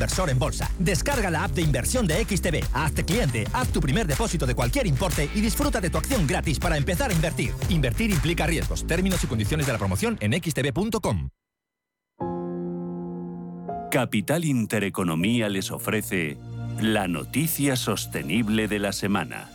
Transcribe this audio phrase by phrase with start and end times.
[0.00, 0.70] inversor en bolsa.
[0.78, 4.86] Descarga la app de inversión de XTB, hazte cliente, haz tu primer depósito de cualquier
[4.86, 7.52] importe y disfruta de tu acción gratis para empezar a invertir.
[7.68, 8.86] Invertir implica riesgos.
[8.86, 11.28] Términos y condiciones de la promoción en xtb.com.
[13.90, 16.38] Capital Intereconomía les ofrece
[16.80, 19.50] la noticia sostenible de la semana.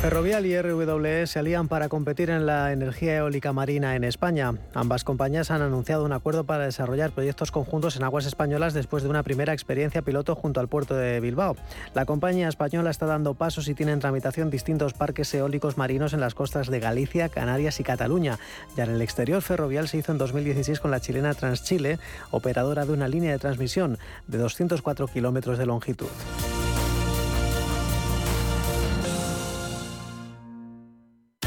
[0.00, 4.54] Ferrovial y RWE se alían para competir en la energía eólica marina en España.
[4.72, 9.08] Ambas compañías han anunciado un acuerdo para desarrollar proyectos conjuntos en aguas españolas después de
[9.08, 11.56] una primera experiencia piloto junto al puerto de Bilbao.
[11.94, 16.20] La compañía española está dando pasos y tiene en tramitación distintos parques eólicos marinos en
[16.20, 18.38] las costas de Galicia, Canarias y Cataluña.
[18.76, 21.98] Ya en el exterior, Ferrovial se hizo en 2016 con la chilena Transchile,
[22.30, 26.06] operadora de una línea de transmisión de 204 kilómetros de longitud.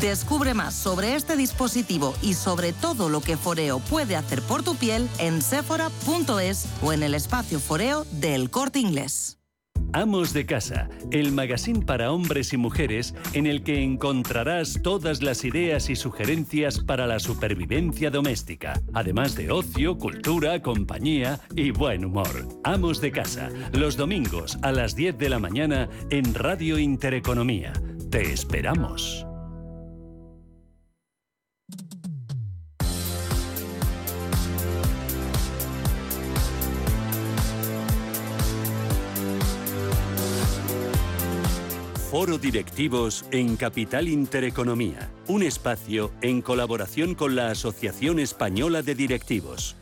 [0.00, 4.76] Descubre más sobre este dispositivo y sobre todo lo que Foreo puede hacer por tu
[4.76, 9.38] piel en sephora.es o en el espacio Foreo del Corte Inglés.
[9.92, 15.44] Amos de Casa, el magazine para hombres y mujeres en el que encontrarás todas las
[15.44, 22.46] ideas y sugerencias para la supervivencia doméstica, además de ocio, cultura, compañía y buen humor.
[22.64, 27.72] Amos de Casa, los domingos a las 10 de la mañana en Radio Intereconomía.
[28.10, 29.25] Te esperamos.
[42.10, 49.74] Foro Directivos en Capital Intereconomía, un espacio en colaboración con la Asociación Española de Directivos.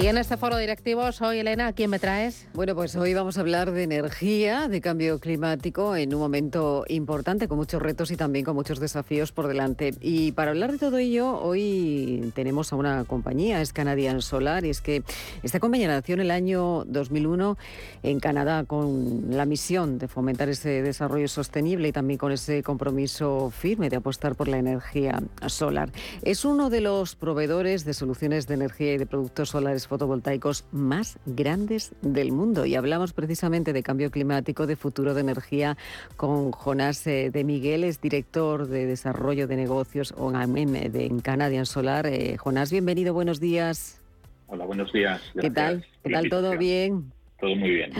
[0.00, 2.48] Y en este foro directivo soy Elena, ¿a quién me traes?
[2.54, 7.48] Bueno, pues hoy vamos a hablar de energía, de cambio climático en un momento importante,
[7.48, 9.92] con muchos retos y también con muchos desafíos por delante.
[10.00, 14.70] Y para hablar de todo ello, hoy tenemos a una compañía, es Canadian Solar, y
[14.70, 15.02] es que
[15.42, 17.58] esta compañía nació en el año 2001
[18.02, 23.50] en Canadá con la misión de fomentar ese desarrollo sostenible y también con ese compromiso
[23.50, 25.90] firme de apostar por la energía solar.
[26.22, 31.18] Es uno de los proveedores de soluciones de energía y de productos solares fotovoltaicos más
[31.26, 32.64] grandes del mundo.
[32.64, 35.76] Y hablamos precisamente de cambio climático, de futuro de energía
[36.16, 42.06] con Jonás eh, de Miguel, es director de desarrollo de negocios de, en Canadian Solar.
[42.06, 44.00] Eh, Jonás, bienvenido, buenos días.
[44.46, 45.20] Hola, buenos días.
[45.38, 45.84] ¿Qué tal?
[46.04, 47.12] ¿Qué tal todo bien?
[47.40, 47.90] Todo muy bien.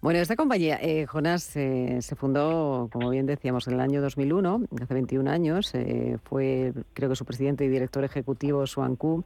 [0.00, 4.66] Bueno, esta compañía, eh, Jonás, eh, se fundó, como bien decíamos, en el año 2001,
[4.80, 5.74] hace 21 años.
[5.74, 9.24] Eh, fue, creo que su presidente y director ejecutivo, Suan Ku,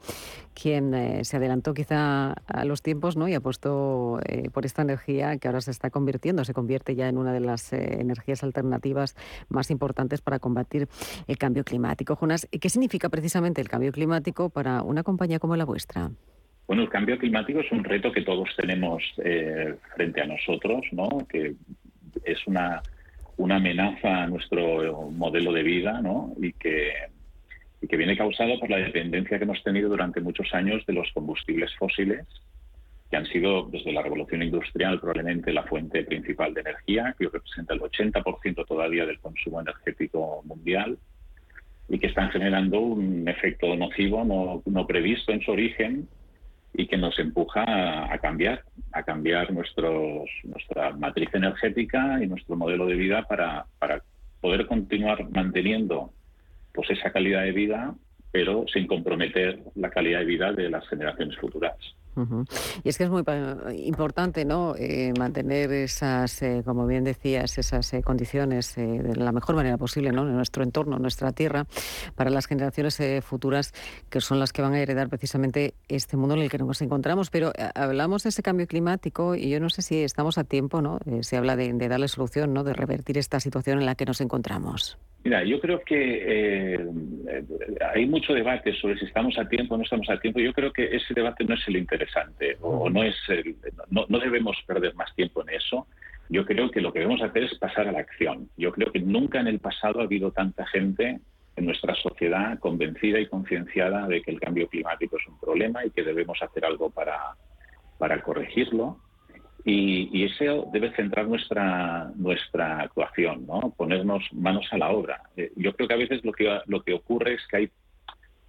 [0.55, 3.29] quien eh, se adelantó quizá a los tiempos ¿no?
[3.29, 4.21] y apostó
[4.53, 7.73] por esta energía que ahora se está convirtiendo, se convierte ya en una de las
[7.73, 9.17] energías alternativas
[9.49, 10.89] más importantes para combatir
[11.27, 12.17] el cambio climático.
[12.17, 16.11] Jonás, ¿qué significa precisamente el cambio climático para una compañía como la vuestra?
[16.69, 21.09] Bueno, el cambio climático es un reto que todos tenemos eh, frente a nosotros, ¿no?
[21.27, 21.55] Que
[22.25, 22.83] es una,
[23.39, 26.35] una amenaza a nuestro modelo de vida, ¿no?
[26.39, 26.93] Y que,
[27.81, 31.11] y que viene causado por la dependencia que hemos tenido durante muchos años de los
[31.15, 32.27] combustibles fósiles,
[33.11, 37.73] que han sido desde la revolución industrial probablemente la fuente principal de energía, que representa
[37.73, 40.99] el 80% todavía del consumo energético mundial,
[41.89, 46.07] y que están generando un efecto nocivo no, no previsto en su origen
[46.73, 47.65] y que nos empuja
[48.13, 48.63] a, cambiar,
[48.93, 54.03] a cambiar nuestros, nuestra matriz energética y nuestro modelo de vida para, para
[54.41, 56.13] poder continuar manteniendo
[56.73, 57.95] pues esa calidad de vida,
[58.31, 61.77] pero sin comprometer la calidad de vida de las generaciones futuras.
[62.83, 63.23] Y es que es muy
[63.85, 64.75] importante ¿no?
[64.77, 70.13] Eh, mantener esas, eh, como bien decías, esas eh, condiciones de la mejor manera posible
[70.13, 70.23] ¿no?
[70.23, 71.67] en nuestro entorno, en nuestra tierra,
[72.15, 73.73] para las generaciones futuras
[74.11, 77.31] que son las que van a heredar precisamente este mundo en el que nos encontramos.
[77.31, 80.99] Pero hablamos de ese cambio climático y yo no sé si estamos a tiempo, ¿no?
[81.21, 82.65] se habla de, de darle solución, ¿no?
[82.65, 84.99] de revertir esta situación en la que nos encontramos.
[85.25, 86.87] Mira, yo creo que eh,
[87.93, 90.41] hay mucho debate sobre si estamos a tiempo o no estamos a tiempo.
[90.41, 91.77] Yo creo que ese debate no es el
[92.09, 93.17] interesante o no es
[93.91, 95.87] no, debemos perder más tiempo en eso.
[96.29, 98.51] Yo creo que lo que debemos hacer es pasar a la acción.
[98.57, 101.21] Yo creo que nunca en el pasado ha habido tanta gente
[101.57, 105.91] en nuestra sociedad convencida y concienciada de que el cambio climático es un problema y
[105.91, 107.19] que debemos hacer algo para,
[107.99, 108.99] para corregirlo
[109.65, 113.75] y, y, eso debe centrar nuestra nuestra actuación, ¿no?
[113.77, 115.21] Ponernos manos a la obra.
[115.37, 117.71] Eh, yo creo que a veces lo que lo que ocurre es que hay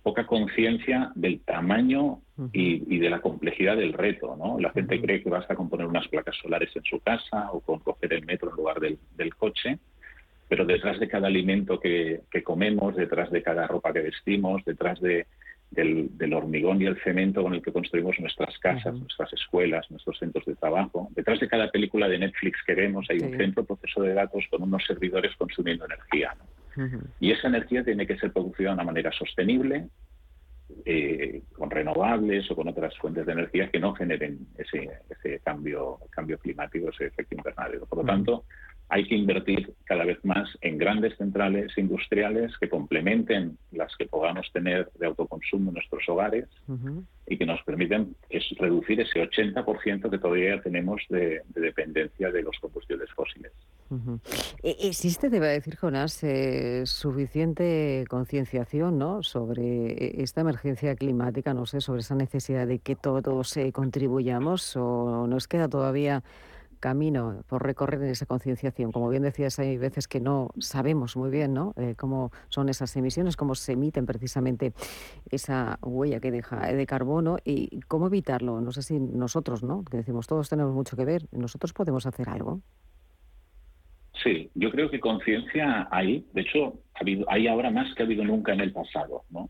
[0.03, 2.21] poca conciencia del tamaño
[2.53, 4.59] y, de la complejidad del reto, ¿no?
[4.59, 7.79] La gente cree que basta con poner unas placas solares en su casa o con
[7.79, 9.79] coger el metro en lugar del, del coche,
[10.47, 14.99] pero detrás de cada alimento que, que comemos, detrás de cada ropa que vestimos, detrás
[14.99, 15.27] de
[15.71, 20.45] del, hormigón y el cemento con el que construimos nuestras casas, nuestras escuelas, nuestros centros
[20.45, 21.09] de trabajo.
[21.15, 24.63] Detrás de cada película de Netflix que vemos hay un centro proceso de datos con
[24.63, 26.35] unos servidores consumiendo energía.
[27.19, 29.87] Y esa energía tiene que ser producida de una manera sostenible,
[30.85, 35.99] eh, con renovables o con otras fuentes de energía que no generen ese, ese cambio,
[36.09, 37.85] cambio climático, ese efecto invernadero.
[37.85, 38.45] Por lo tanto,
[38.89, 44.51] hay que invertir cada vez más en grandes centrales industriales que complementen las que podamos
[44.51, 46.47] tener de autoconsumo en nuestros hogares
[47.29, 48.15] y que nos permiten
[48.57, 53.51] reducir ese 80% que todavía tenemos de, dependencia de los combustibles fósiles.
[54.63, 59.23] E, ¿Existe, debe decir Jonás, eh, suficiente concienciación ¿no?
[59.23, 65.27] sobre esta emergencia climática, no sé, sobre esa necesidad de que todos eh, contribuyamos o
[65.27, 66.23] nos queda todavía
[66.79, 68.91] camino por recorrer en esa concienciación.
[68.91, 71.73] Como bien decías, hay veces que no sabemos muy bien ¿no?
[71.77, 74.73] Eh, cómo son esas emisiones, cómo se emiten precisamente
[75.29, 78.61] esa huella que deja de carbono y cómo evitarlo.
[78.61, 79.83] No sé si nosotros, ¿no?
[79.83, 82.61] que decimos todos tenemos mucho que ver, nosotros podemos hacer algo.
[84.23, 86.25] Sí, yo creo que conciencia hay.
[86.33, 89.23] De hecho, ha habido, hay ahora más que ha habido nunca en el pasado.
[89.29, 89.49] ¿no?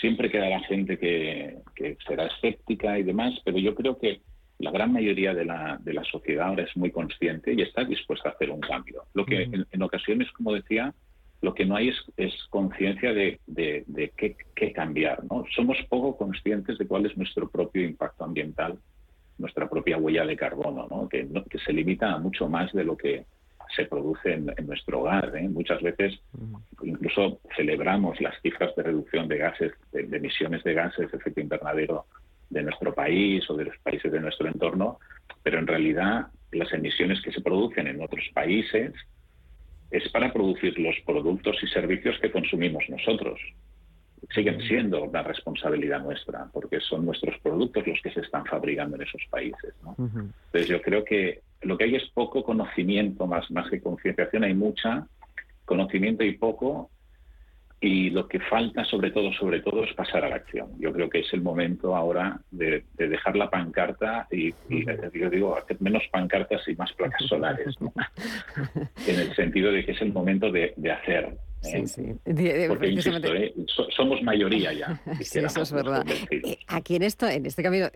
[0.00, 4.20] Siempre queda la gente que, que será escéptica y demás, pero yo creo que
[4.62, 8.28] la gran mayoría de la, de la sociedad ahora es muy consciente y está dispuesta
[8.28, 9.02] a hacer un cambio.
[9.12, 10.94] Lo que en, ocasiones, como decía,
[11.40, 15.24] lo que no hay es, conciencia de, de, qué, cambiar.
[15.24, 15.44] ¿no?
[15.56, 18.78] Somos poco conscientes de cuál es nuestro propio impacto ambiental,
[19.36, 21.08] nuestra propia huella de carbono, ¿no?
[21.08, 23.26] Que, que se limita a mucho más de lo que
[23.74, 25.36] se produce en, nuestro hogar.
[25.36, 25.48] ¿eh?
[25.48, 26.20] Muchas veces
[26.84, 31.40] incluso celebramos las cifras de reducción de gases, de, de emisiones de gases de efecto
[31.40, 32.06] invernadero
[32.52, 34.98] de nuestro país o de los países de nuestro entorno,
[35.42, 38.92] pero en realidad las emisiones que se producen en otros países
[39.90, 43.40] es para producir los productos y servicios que consumimos nosotros.
[44.34, 49.02] Siguen siendo una responsabilidad nuestra, porque son nuestros productos los que se están fabricando en
[49.02, 49.74] esos países.
[49.98, 54.54] Entonces yo creo que lo que hay es poco conocimiento, más, más que concienciación, hay
[54.54, 55.06] mucha
[55.64, 56.90] conocimiento y poco
[57.82, 60.68] y lo que falta, sobre todo, sobre todo, es pasar a la acción.
[60.78, 64.54] Yo creo que es el momento ahora de, dejar la pancarta y,
[65.12, 67.74] yo digo, hacer menos pancartas y más placas solares,
[69.08, 71.36] en el sentido de que es el momento de, hacer.
[71.64, 71.84] ¿eh?
[71.84, 72.68] Sí, sí.
[72.68, 73.52] Porque, insisto, ¿eh?
[73.96, 75.00] somos mayoría ya.
[75.20, 76.06] sí, eso es verdad.
[76.30, 77.90] Eh, aquí en esto, en este cambio,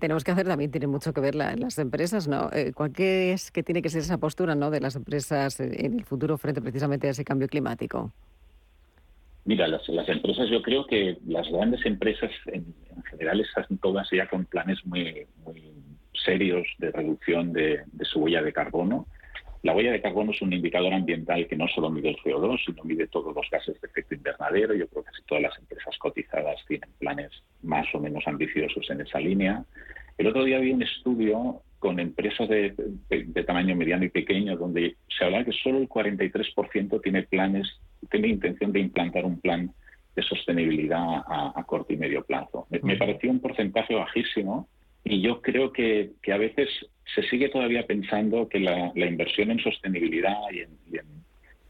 [0.00, 2.48] tenemos que hacer también, tiene mucho que ver las empresas, ¿no?
[2.74, 4.70] ¿Cuál es que tiene que ser esa postura ¿no?
[4.70, 8.14] de las empresas en el futuro frente precisamente a ese cambio climático?
[9.48, 12.66] Mira, las, empresas, yo creo que las grandes empresas en,
[13.08, 15.72] general están todas ya con planes muy, muy
[16.12, 19.06] serios de reducción de, su huella de carbono.
[19.62, 22.84] La huella de carbono es un indicador ambiental que no solo mide el CO2, sino
[22.84, 24.74] mide todos los gases de efecto invernadero.
[24.74, 27.30] Yo creo que casi todas las empresas cotizadas tienen planes
[27.62, 29.64] más o menos ambiciosos en esa línea.
[30.18, 32.74] El otro día vi un estudio con empresas de,
[33.46, 37.68] tamaño mediano y pequeño donde se habla que solo el 43% tiene planes,
[38.10, 39.72] tiene intención de implantar un plan
[40.16, 42.66] de sostenibilidad a, corto y medio plazo.
[42.82, 44.68] Me, pareció un porcentaje bajísimo
[45.04, 46.68] y yo creo que, a veces
[47.14, 50.36] se sigue todavía pensando que la, inversión en sostenibilidad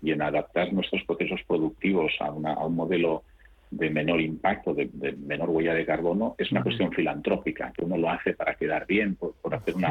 [0.00, 3.24] y en, adaptar nuestros procesos productivos a, a un modelo
[3.70, 8.10] de menor impacto, de, menor huella de carbono, es una cuestión filantrópica, que uno lo
[8.10, 9.84] hace para quedar bien, por, hacer un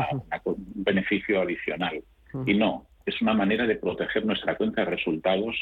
[0.75, 2.03] beneficio adicional.
[2.45, 5.55] Y no, es una manera de proteger nuestra cuenta de resultados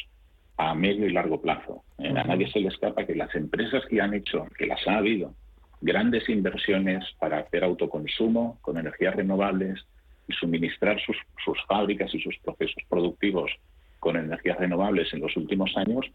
[0.57, 1.83] a medio y largo plazo.
[1.97, 4.97] Eh, a nadie se le escapa que las empresas que han hecho, que las ha
[4.97, 5.33] habido,
[5.81, 9.85] grandes inversiones para hacer autoconsumo con energías renovables
[10.27, 13.51] y suministrar sus, sus fábricas y sus procesos productivos
[13.99, 16.05] con energías renovables en los últimos años,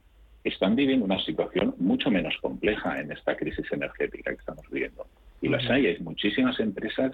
[0.44, 5.06] están viviendo una situación mucho menos compleja en esta crisis energética que estamos viviendo.
[5.42, 7.12] Y las hay, hay muchísimas empresas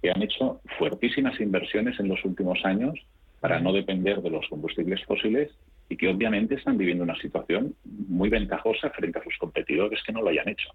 [0.00, 2.98] que han hecho fuertísimas inversiones en los últimos años
[3.40, 5.50] para no depender de los combustibles fósiles
[5.88, 10.22] y que obviamente están viviendo una situación muy ventajosa frente a sus competidores que no
[10.22, 10.68] lo hayan hecho.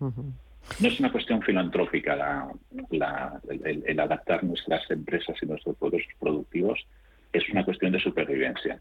[0.00, 2.48] No es una cuestión filantrópica
[2.90, 6.86] el, adaptar nuestras empresas y nuestros productos productivos,
[7.32, 8.80] es una cuestión de supervivencia.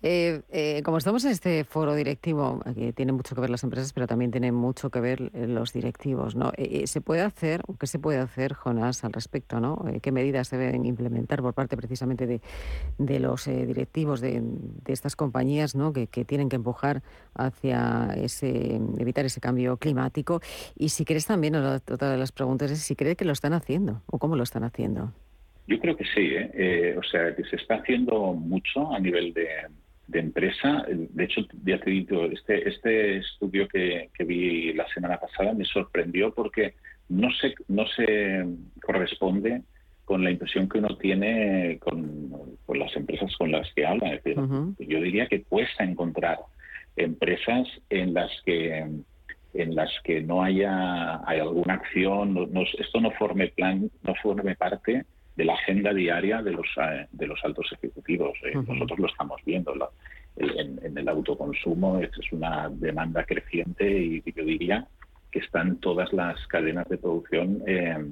[0.00, 3.92] Eh, eh, como estamos en este foro directivo, que tiene mucho que ver las empresas,
[3.92, 6.52] pero también tiene mucho que ver eh, los directivos, ¿no?
[6.84, 9.84] ¿Se puede hacer, qué se puede hacer, Jonás, al respecto, ¿no?
[10.00, 14.40] ¿Qué medidas se deben implementar por parte precisamente de, los directivos de,
[14.86, 15.92] estas compañías, ¿no?
[15.92, 17.02] Que, tienen que empujar
[17.34, 20.40] hacia ese, evitar ese cambio climático?
[20.76, 24.02] Y si crees también, otra de las preguntas es si crees que lo están haciendo
[24.06, 25.12] o cómo lo están haciendo.
[25.66, 26.34] Yo creo que sí,
[26.96, 29.48] o sea, que se está haciendo mucho a nivel de,
[30.08, 30.84] de empresa.
[30.88, 36.34] De hecho, ya te digo, este, este estudio que, vi la semana pasada me sorprendió
[36.34, 36.74] porque
[37.08, 38.44] no se, no se
[38.82, 39.62] corresponde
[40.04, 42.32] con la impresión que uno tiene con,
[42.74, 44.20] las empresas con las que habla.
[44.24, 46.38] Yo diría que cuesta encontrar
[46.96, 48.86] empresas en las que
[49.54, 55.04] en las que no haya alguna acción, esto no forme plan, no forme parte
[55.38, 58.36] de la agenda diaria de los, eh, de los altos ejecutivos.
[58.44, 59.72] Eh, nosotros lo estamos viendo.
[60.36, 64.84] en, el autoconsumo es, una demanda creciente y yo diría
[65.30, 68.04] que están todas las cadenas de producción eh,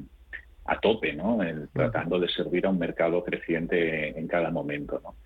[0.67, 1.41] a tope, ¿no?
[1.73, 5.01] tratando de servir a un mercado creciente en cada momento.
[5.03, 5.17] ¿no?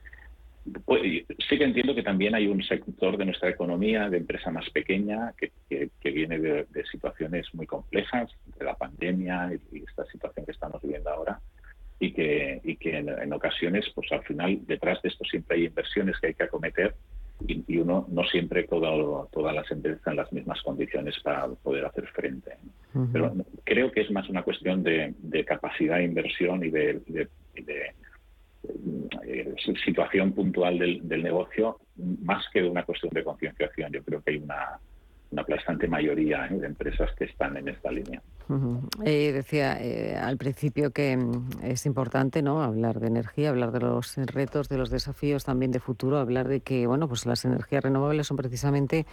[0.87, 1.02] Pues,
[1.49, 5.35] sí que entiendo que también hay un sector de nuestra economía, de empresa más pequeña,
[5.37, 5.52] que,
[6.00, 11.11] que, viene de, situaciones muy complejas, de la pandemia y esta situación que estamos viviendo
[11.11, 11.40] ahora,
[12.00, 16.19] y que, y que en, ocasiones, pues al final, detrás de esto siempre hay inversiones
[16.19, 16.95] que hay que acometer
[17.47, 22.07] y, uno no siempre todo, todas las empresas en las mismas condiciones para poder hacer
[22.09, 22.57] frente.
[23.12, 23.33] Pero
[23.64, 25.14] creo que es más una cuestión de,
[25.47, 27.95] capacidad de inversión y de, de,
[29.26, 29.54] eh,
[29.85, 31.78] situación puntual del, del, negocio,
[32.23, 33.92] más que de una cuestión de concienciación.
[33.92, 34.78] Yo creo que hay una,
[35.30, 36.59] una aplastante mayoría ¿eh?
[36.59, 38.23] de empresas que están en esta línea.
[39.04, 43.80] Eh, decía eh, al principio que mm, es importante no hablar de energía, hablar de
[43.80, 47.85] los retos, de los desafíos también de futuro, hablar de que bueno pues las energías
[47.85, 49.07] renovables son precisamente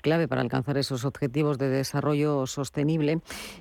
[0.00, 3.20] clave para alcanzar esos objetivos de desarrollo sostenible.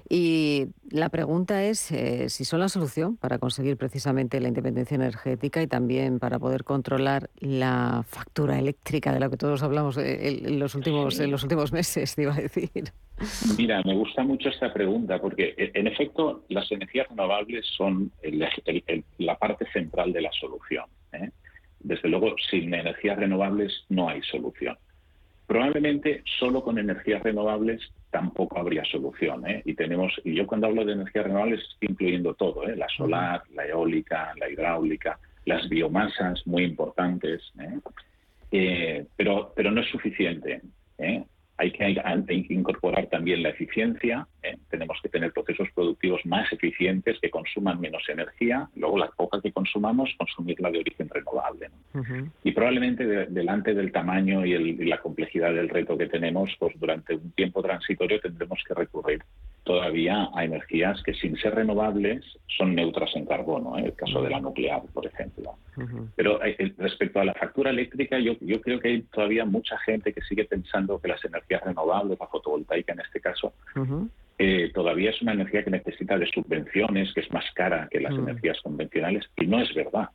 [0.09, 5.61] Y la pregunta es eh, si son la solución para conseguir precisamente la independencia energética
[5.61, 10.59] y también para poder controlar la factura eléctrica de la que todos hablamos eh, en
[10.59, 12.91] los últimos, en los últimos meses, te iba a decir.
[13.57, 18.11] Mira, me gusta mucho esta pregunta porque, e, en efecto, las energías renovables son
[19.17, 20.85] la parte central de la solución.
[21.13, 21.29] ¿eh?
[21.79, 24.77] Desde luego, sin energías renovables no hay solución.
[25.47, 29.47] Probablemente solo con energías renovables tampoco habría solución.
[29.47, 29.61] ¿eh?
[29.65, 32.75] Y tenemos, yo cuando hablo de energías renovables estoy incluyendo todo, ¿eh?
[32.75, 37.41] la solar, la eólica, la hidráulica, las biomasas muy importantes.
[38.51, 39.05] ¿eh?
[39.15, 40.61] pero, pero no es suficiente.
[41.59, 44.25] Hay que, incorporar también la eficiencia.
[44.43, 44.57] ¿eh?
[44.69, 48.69] tenemos que tener procesos productivos más eficientes que consuman menos energía.
[48.77, 51.69] Luego, la poca que consumamos, consumirla de origen renovable.
[52.45, 57.15] Y probablemente delante del tamaño y, y, la complejidad del reto que tenemos, pues durante
[57.15, 59.21] un tiempo transitorio tendremos que recurrir
[59.69, 62.25] todavía a energías que sin ser renovables
[62.57, 63.87] son neutras en carbono, en ¿eh?
[63.89, 65.59] el caso de la nuclear, por ejemplo.
[66.15, 69.77] Pero eh, eh, respecto a la factura eléctrica, yo, yo creo que hay todavía mucha
[69.77, 73.53] gente que sigue pensando que las energías renovables, la fotovoltaica en este caso,
[74.73, 78.59] todavía es una energía que necesita de subvenciones, que es más cara que las energías
[78.61, 80.09] convencionales, y no es verdad.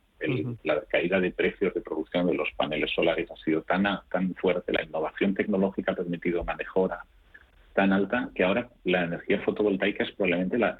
[0.63, 4.73] La caída de precios de producción de los paneles solares ha sido tan, tan fuerte,
[4.73, 7.05] la innovación tecnológica ha permitido una mejora
[7.75, 10.77] tan alta que ahora la energía fotovoltaica es probablemente la,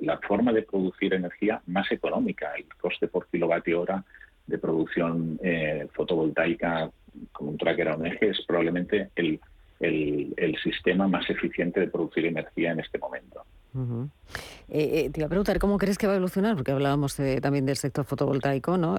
[0.00, 2.52] la forma de producir energía más económica.
[2.56, 4.04] El coste por kilovatio hora
[4.46, 6.90] de producción eh, fotovoltaica
[7.32, 9.40] con un tracker a un eje es probablemente el,
[9.80, 13.42] el, sistema más eficiente de producir energía en este momento.
[13.74, 16.54] Eh, eh, te iba a preguntar, ¿cómo crees que va a evolucionar?
[16.54, 18.96] Porque hablábamos también del sector fotovoltaico, ¿no?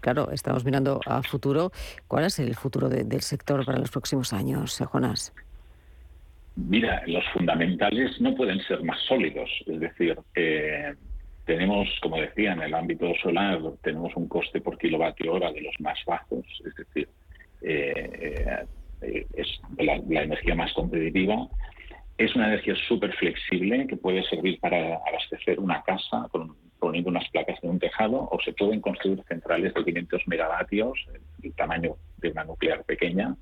[0.00, 1.72] claro, estamos mirando a futuro.
[2.06, 5.32] ¿Cuál es el futuro del sector para los próximos años, Jonas?
[6.56, 9.50] Mira, los fundamentales no pueden ser más sólidos.
[9.66, 10.94] Es decir, eh,
[11.44, 15.74] tenemos, como decía, en el ámbito solar, tenemos un coste por kilovatio hora de los
[15.80, 16.44] más bajos.
[16.64, 17.08] Es decir,
[17.62, 18.64] eh,
[19.02, 21.48] eh, es la, energía más competitiva.
[22.18, 26.28] Es una energía súper flexible que puede servir para abastecer una casa
[26.78, 30.98] poniendo unas placas en un tejado o se pueden construir centrales de 500 megavatios,
[31.42, 33.36] el tamaño de una nuclear pequeña,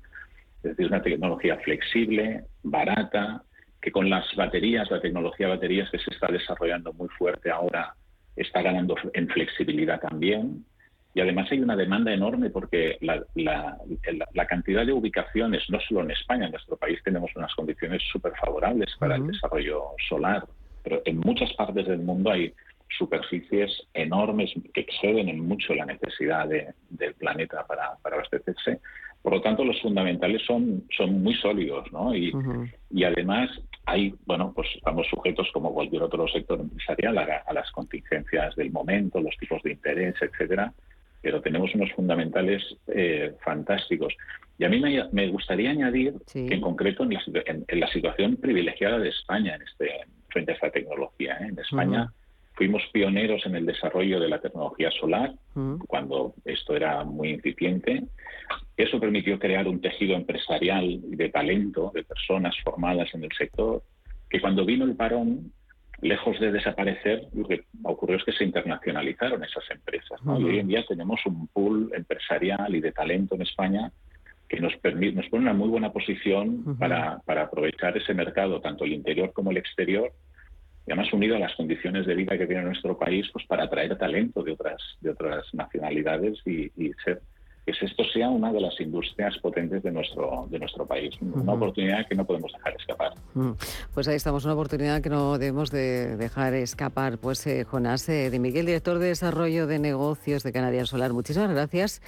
[0.63, 3.43] es decir, una tecnología flexible, barata,
[3.81, 7.93] que con las baterías, la tecnología de baterías que se está desarrollando muy fuerte ahora,
[8.35, 10.65] está ganando en flexibilidad también.
[11.13, 16.45] Y además hay una demanda enorme porque la, cantidad de ubicaciones, no solo en España,
[16.45, 20.45] en nuestro país tenemos unas condiciones súper favorables para el desarrollo solar,
[20.83, 22.53] pero en muchas partes del mundo hay
[22.97, 28.79] superficies enormes que exceden en mucho la necesidad del planeta para, abastecerse.
[29.21, 32.15] Por lo tanto, los fundamentales son, son muy sólidos, ¿no?
[32.15, 32.31] Y,
[32.89, 33.49] y además
[33.85, 39.19] hay, bueno, pues estamos sujetos como cualquier otro sector empresarial a, las contingencias del momento,
[39.19, 40.73] los tipos de interés, etcétera,
[41.21, 44.13] pero tenemos unos fundamentales eh, fantásticos.
[44.57, 49.55] Y a mí me, gustaría añadir que en concreto en la, situación privilegiada de España
[49.55, 49.89] en este,
[50.29, 51.37] frente a esta tecnología.
[51.41, 51.47] ¿eh?
[51.49, 52.11] En España
[52.59, 55.31] fuimos pioneros en el desarrollo de la tecnología solar,
[55.87, 58.03] cuando esto era muy incipiente.
[58.75, 63.81] Eso permitió crear un tejido empresarial de talento, de personas formadas en el sector,
[64.29, 65.53] que cuando vino el parón,
[66.01, 70.19] lejos de desaparecer, lo que ocurrió es que se internacionalizaron esas empresas.
[70.25, 73.89] Y hoy en día tenemos un pool empresarial y de talento en España
[74.49, 78.83] que nos, permite, nos pone una muy buena posición para, para aprovechar ese mercado, tanto
[78.83, 80.11] el interior como el exterior,
[80.87, 83.97] y además unido a las condiciones de vida que tiene nuestro país, pues para atraer
[83.97, 86.71] talento de otras, de otras nacionalidades y,
[87.03, 87.21] ser
[87.65, 91.15] que esto sea una de las industrias potentes de nuestro, de nuestro país.
[91.21, 93.13] Una oportunidad que no podemos dejar escapar.
[93.93, 97.19] Pues ahí estamos, una oportunidad que no debemos de dejar escapar.
[97.19, 101.51] Pues eh, Jonás eh, de Miguel, director de Desarrollo de Negocios de Canadian Solar, muchísimas
[101.51, 102.01] gracias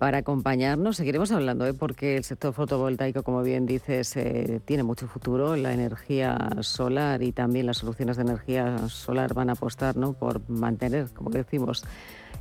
[0.00, 0.96] para acompañarnos.
[0.96, 1.74] Seguiremos hablando, ¿eh?
[1.74, 5.56] porque el sector fotovoltaico, como bien dices, eh, tiene mucho futuro.
[5.56, 10.14] La energía solar y también las soluciones de energía solar van a apostar ¿no?
[10.14, 11.84] por mantener, como decimos,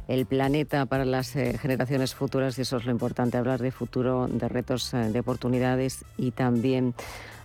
[0.07, 4.29] el planeta para las eh, generaciones futuras y eso es lo importante, hablar de futuro,
[4.31, 6.93] de retos, eh, de oportunidades y también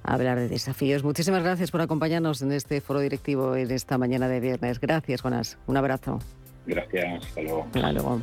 [0.05, 1.03] hablar de desafíos.
[1.03, 4.79] Muchísimas gracias por acompañarnos en este foro directivo en esta mañana de viernes.
[4.79, 5.59] Gracias, Jonas.
[5.67, 6.21] Un abrazo.
[6.67, 7.25] Gracias.
[7.25, 7.65] Hasta luego.
[7.65, 8.21] Hasta luego.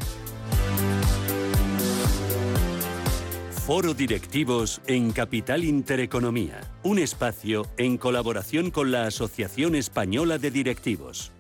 [3.66, 11.32] Foro Directivos en Capital Intereconomía, un espacio en colaboración con la Asociación Española de Directivos.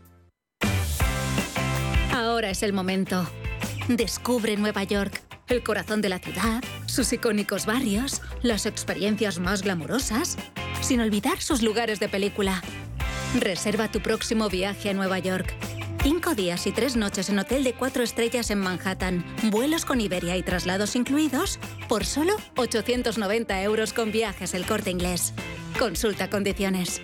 [2.13, 3.27] Ahora es el momento.
[3.87, 10.37] Descubre Nueva York, el corazón de la ciudad, sus icónicos barrios, las experiencias más glamurosas,
[10.81, 12.61] sin olvidar sus lugares de película.
[13.39, 15.55] Reserva tu próximo viaje a Nueva York
[16.03, 20.35] Cinco días y tres noches en hotel de cuatro estrellas en Manhattan, vuelos con Iberia
[20.35, 25.31] y traslados incluidos, por solo 890 euros con viajes el corte inglés.
[25.77, 27.03] Consulta condiciones.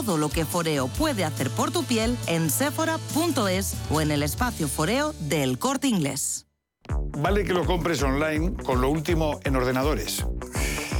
[0.01, 5.13] lo que Foreo puede hacer por tu piel en sephora.es o en el espacio Foreo
[5.19, 6.47] del Corte Inglés.
[7.17, 10.25] Vale que lo compres online con lo último en ordenadores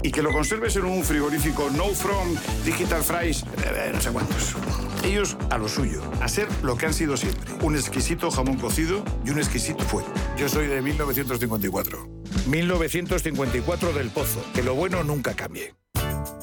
[0.04, 4.56] y que lo conserves en un frigorífico No From Digital Fries, eh, no sé cuántos.
[5.04, 9.04] Ellos a lo suyo, a ser lo que han sido siempre, un exquisito jamón cocido
[9.26, 10.12] y un exquisito fuego.
[10.38, 12.08] Yo soy de 1954.
[12.48, 15.74] 1954 del Pozo, que lo bueno nunca cambie.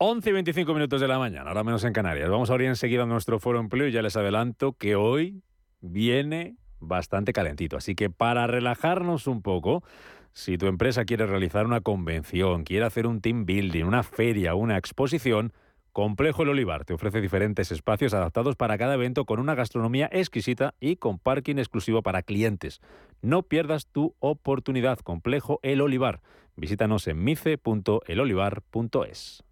[0.00, 2.30] 11 y 25 minutos de la mañana, ahora menos en Canarias.
[2.30, 5.42] Vamos a abrir enseguida nuestro foro empleo y ya les adelanto que hoy
[5.80, 7.76] viene bastante calentito.
[7.76, 9.82] Así que para relajarnos un poco,
[10.32, 14.76] si tu empresa quiere realizar una convención, quiere hacer un team building, una feria, una
[14.76, 15.52] exposición,
[15.92, 20.76] Complejo El Olivar te ofrece diferentes espacios adaptados para cada evento con una gastronomía exquisita
[20.78, 22.80] y con parking exclusivo para clientes.
[23.20, 25.00] No pierdas tu oportunidad.
[25.00, 26.20] Complejo El Olivar.
[26.54, 29.47] Visítanos en mice.elolivar.es.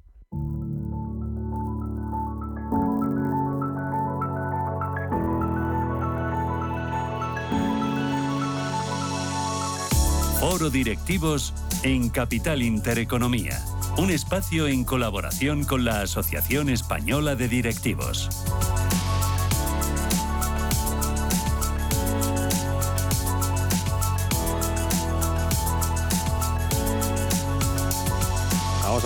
[10.41, 13.59] Foro Directivos en Capital Intereconomía.
[13.97, 18.29] Un espacio en colaboración con la Asociación Española de Directivos.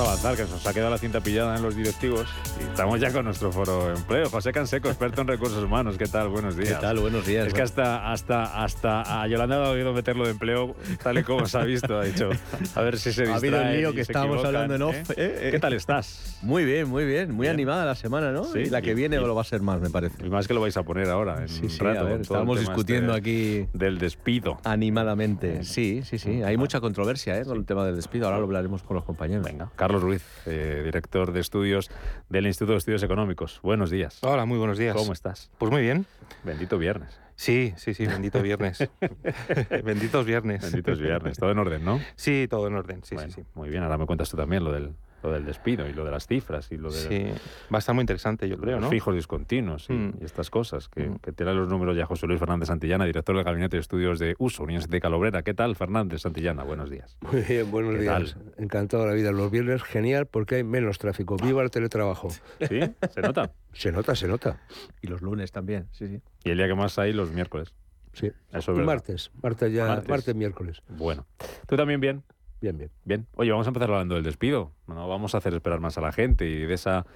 [0.02, 2.28] Avanzar, que nos ha quedado la cinta pillada en los directivos
[2.68, 4.28] estamos ya con nuestro foro empleo.
[4.28, 5.96] José Canseco, experto en recursos humanos.
[5.98, 6.28] ¿Qué tal?
[6.28, 6.74] Buenos días.
[6.74, 6.98] ¿Qué tal?
[6.98, 7.46] Buenos días.
[7.46, 11.46] Es que hasta, hasta, hasta a Yolanda ha oído meterlo de empleo, tal y como
[11.46, 11.98] se ha visto.
[11.98, 12.30] Ha dicho,
[12.74, 13.32] a ver si se distrae.
[13.32, 14.94] Ha habido un lío que estábamos hablando en off.
[15.10, 15.14] ¿eh?
[15.16, 15.38] ¿eh?
[15.42, 16.38] Eh, ¿Qué tal estás?
[16.42, 17.32] Muy bien, muy bien.
[17.32, 18.44] Muy animada la semana, ¿no?
[18.44, 20.24] Sí, y la que y- viene y- lo va a ser más, me parece.
[20.24, 22.00] Y más que lo vais a poner ahora, en Sí, sí, rato.
[22.00, 24.58] a ver, estábamos tema discutiendo este aquí Del despido.
[24.64, 25.64] animadamente.
[25.64, 26.42] Sí, sí, sí.
[26.42, 27.44] Hay mucha controversia ¿eh?
[27.44, 28.26] con el tema del despido.
[28.26, 29.44] Ahora lo hablaremos con los compañeros.
[29.44, 31.90] Venga, Carlos Ruiz, eh, director de estudios
[32.28, 33.60] del Instituto de Estudios Económicos.
[33.62, 34.18] Buenos días.
[34.22, 34.96] Hola, muy buenos días.
[34.96, 35.50] ¿Cómo estás?
[35.56, 36.04] Pues muy bien.
[36.42, 37.18] Bendito viernes.
[37.36, 38.88] Sí, sí, sí, bendito viernes.
[39.84, 40.62] Benditos viernes.
[40.62, 41.38] Benditos viernes.
[41.38, 42.00] Todo en orden, ¿no?
[42.16, 43.46] Sí, todo en orden, sí, Bueno, sí, sí.
[43.54, 46.10] Muy bien, ahora me cuentas tú también lo del, lo del despido y lo de
[46.10, 47.24] las cifras y lo de Sí,
[47.72, 48.90] va a estar muy interesante, yo creo, los ¿no?
[48.90, 50.14] fijos discontinuos y, Mm.
[50.20, 51.18] y estas cosas que, Mm.
[51.18, 54.34] que tiran los números ya José Luis Fernández Santillana, director del Gabinete de Estudios de
[54.38, 55.42] Uso, Unión de Calobrera.
[55.42, 56.62] ¿Qué tal, Fernández Santillana?
[56.64, 57.16] Buenos días.
[57.20, 58.36] Muy bien, buenos ¿Qué días.
[58.56, 59.32] Encantado de la vida.
[59.32, 61.36] Los viernes genial porque hay menos tráfico.
[61.36, 62.30] Viva el teletrabajo.
[62.30, 62.80] ¿Sí?
[63.10, 63.52] ¿Se nota?
[63.72, 64.60] Se nota, se nota.
[65.02, 66.20] Y los lunes también, sí, sí.
[66.44, 67.74] Y el día que más hay, los miércoles.
[68.12, 68.26] Sí.
[68.26, 68.86] Eso es y verdad.
[68.86, 69.30] martes.
[69.42, 70.08] Martes ya, Martes.
[70.08, 70.82] martes, miércoles.
[70.88, 71.26] Bueno.
[71.68, 72.24] ¿Tú también bien?
[72.60, 72.90] Bien, bien.
[73.04, 73.26] Bien.
[73.36, 74.72] Oye, vamos a empezar hablando del despido.
[74.86, 77.06] No vamos a hacer esperar más a la gente y de esa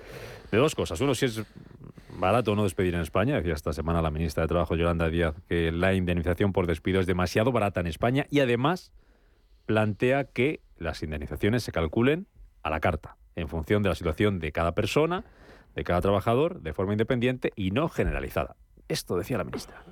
[0.51, 1.01] de dos cosas.
[1.01, 1.43] Uno, si es
[2.19, 3.37] barato no despedir en España.
[3.37, 7.07] Decía esta semana la ministra de Trabajo, Yolanda Díaz, que la indemnización por despido es
[7.07, 8.93] demasiado barata en España y además
[9.67, 12.27] plantea que las indemnizaciones se calculen
[12.63, 15.25] a la carta, en función de la situación de cada persona,
[15.75, 18.57] de cada trabajador, de forma independiente y no generalizada.
[18.89, 19.83] Esto decía la ministra.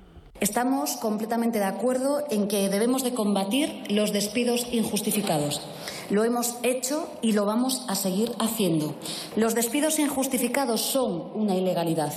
[0.43, 5.61] Estamos completamente de acuerdo en que debemos de combatir los despidos injustificados.
[6.09, 8.93] Lo hemos hecho y lo vamos a seguir haciendo.
[9.37, 12.11] Los despidos injustificados son una ilegalidad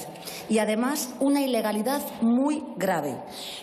[0.49, 3.17] y además una ilegalidad muy grave,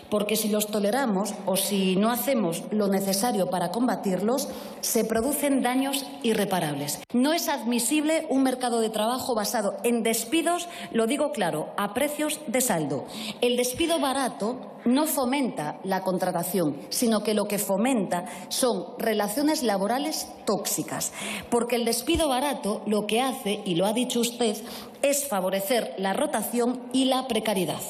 [0.08, 4.48] porque si los toleramos o si no hacemos lo necesario para combatirlos,
[4.80, 7.00] se producen daños irreparables.
[7.12, 12.40] No es admisible un mercado de trabajo basado en despidos, lo digo claro, a precios
[12.46, 13.04] de saldo.
[13.42, 14.53] El despido barato
[14.84, 21.12] no fomenta la contratación, sino que lo que fomenta son relaciones laborales tóxicas.
[21.50, 24.56] Porque el despido barato lo que hace, y lo ha dicho usted,
[25.02, 27.80] es favorecer la rotación y la precariedad.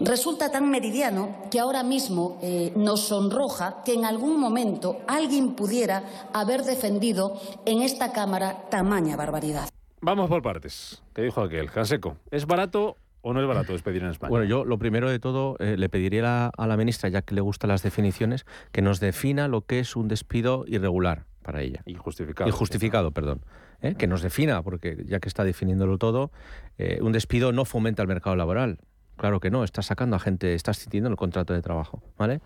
[0.00, 6.28] Resulta tan meridiano que ahora mismo eh, nos sonroja que en algún momento alguien pudiera
[6.32, 9.68] haber defendido en esta Cámara tamaña barbaridad.
[10.00, 11.02] Vamos por partes.
[11.14, 11.70] ¿Qué dijo aquel?
[11.70, 14.30] Canseco, ¿es barato o no es barato despedir en España?
[14.30, 17.22] Bueno, yo lo primero de todo eh, le pediría a la, a la ministra, ya
[17.22, 21.62] que le gustan las definiciones, que nos defina lo que es un despido irregular para
[21.62, 21.82] ella.
[21.86, 22.48] Injustificado.
[22.48, 23.42] Injustificado, perdón.
[23.82, 23.94] ¿eh?
[23.96, 26.30] Que nos defina, porque ya que está definiéndolo todo,
[26.78, 28.78] eh, un despido no fomenta el mercado laboral.
[29.16, 32.40] Claro que no, está sacando a gente, está extinguiendo el contrato de trabajo, ¿vale?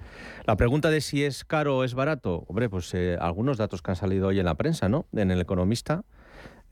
[0.44, 3.92] La pregunta de si es caro o es barato, hombre, pues eh, algunos datos que
[3.92, 5.06] han salido hoy en la prensa, ¿no?
[5.12, 6.02] En el Economista,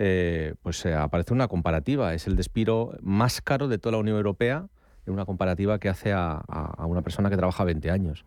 [0.04, 2.12] eh, pues eh, aparece una comparativa.
[2.14, 4.66] Es el despido más caro de toda la Unión Europea,
[5.06, 8.24] en una comparativa que hace a, a- una persona que trabaja 20 años.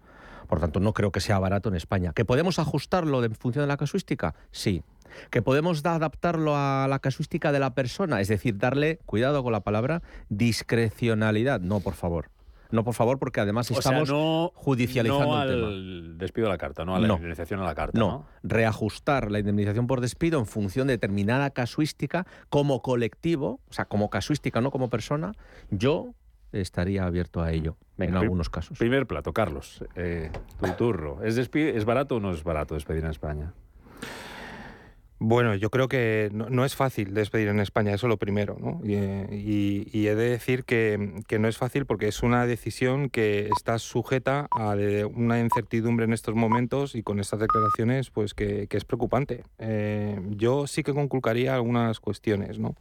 [0.47, 2.13] Por tanto, no creo que sea barato en España.
[2.13, 4.35] ¿Que podemos ajustarlo en función de la casuística?
[4.51, 4.83] Sí.
[5.31, 8.21] ¿Que podemos da- adaptarlo a la casuística de la persona?
[8.21, 11.59] Es decir, darle, cuidado con la palabra, discrecionalidad.
[11.61, 12.29] No, por favor.
[12.75, 15.67] No, por favor, porque además O sea, estamos no- judicializando no el tema.
[15.67, 17.13] al despido a la carta, no a la No.
[17.15, 22.27] indemnización a la carta, No, reajustar la indemnización por despido en función de determinada casuística
[22.49, 25.31] como colectivo, o sea, como casuística, no como persona,
[25.69, 26.13] yo
[26.51, 28.77] estaría abierto a ello Venga, en algunos casos.
[28.77, 29.83] Primer plato, Carlos.
[29.95, 31.23] Eh, tu turro.
[31.23, 33.53] ¿Es, ¿Es barato o no es barato despedir en España?
[35.17, 38.81] Bueno, yo creo que no, no es fácil despedir en España, eso lo primero, ¿no?
[38.83, 42.45] Y, eh, y- y he de decir que, que no es fácil porque es una
[42.45, 44.75] decisión que está sujeta a
[45.13, 49.43] una incertidumbre en estos momentos y con estas declaraciones, pues que, que es preocupante.
[49.57, 52.75] Eh, yo sí que conculcaría algunas cuestiones, ¿no?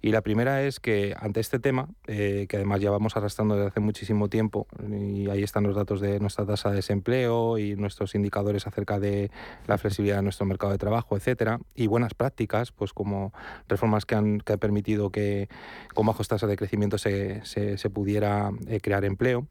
[0.00, 3.68] Y la primera es que ante este tema, eh, que además ya vamos arrastrando desde
[3.68, 8.14] hace muchísimo tiempo, y ahí están los datos de nuestra tasa de desempleo y nuestros
[8.14, 9.32] indicadores acerca de
[9.66, 13.32] la flexibilidad de nuestro mercado de trabajo, etcétera, buenas prácticas, pues como
[13.68, 15.48] reformas que han, que han permitido que
[15.94, 19.46] con bajos tasas de crecimiento se, se- pudiera eh, crear empleo,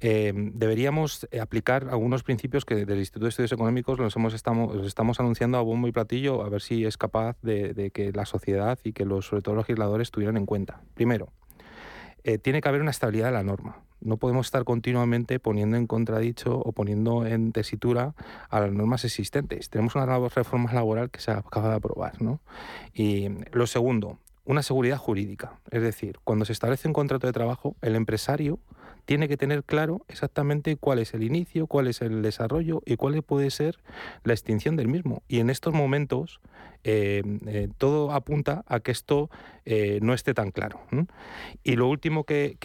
[0.00, 4.86] eh, deberíamos eh, aplicar algunos principios que del Instituto de Estudios Económicos los, hemos, estamos,
[4.86, 8.78] estamos anunciando a bombo y platillo, a ver si es capaz de, que la sociedad
[8.84, 10.80] y que los, sobre todo los legisladores tuvieran en cuenta.
[10.94, 11.32] Primero,
[12.42, 13.82] tiene que haber una estabilidad de la norma.
[14.02, 18.14] No podemos estar continuamente poniendo en contradicho o poniendo en tesitura
[18.48, 19.70] a las normas existentes.
[19.70, 22.20] Tenemos una reforma laboral que se acaba de aprobar.
[22.20, 22.40] ¿no?
[22.92, 25.60] Y lo segundo, una seguridad jurídica.
[25.70, 28.58] Es decir, cuando se establece un contrato de trabajo, el empresario
[29.04, 33.22] tiene que tener claro exactamente cuál es el inicio, cuál es el desarrollo y cuál
[33.22, 33.78] puede ser
[34.24, 35.22] la extinción del mismo.
[35.28, 36.40] Y en estos momentos
[36.84, 39.30] eh, eh, todo apunta a que esto
[39.64, 40.80] eh, no esté tan claro.
[41.62, 42.56] Y lo último que,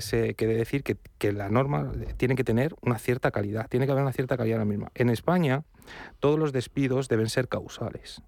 [0.00, 3.92] se quiere decir que, que la norma tiene que tener una cierta calidad, tiene que
[3.92, 4.92] haber una cierta calidad en la misma.
[4.94, 5.64] En España,
[6.18, 8.22] todos los despidos deben ser causales.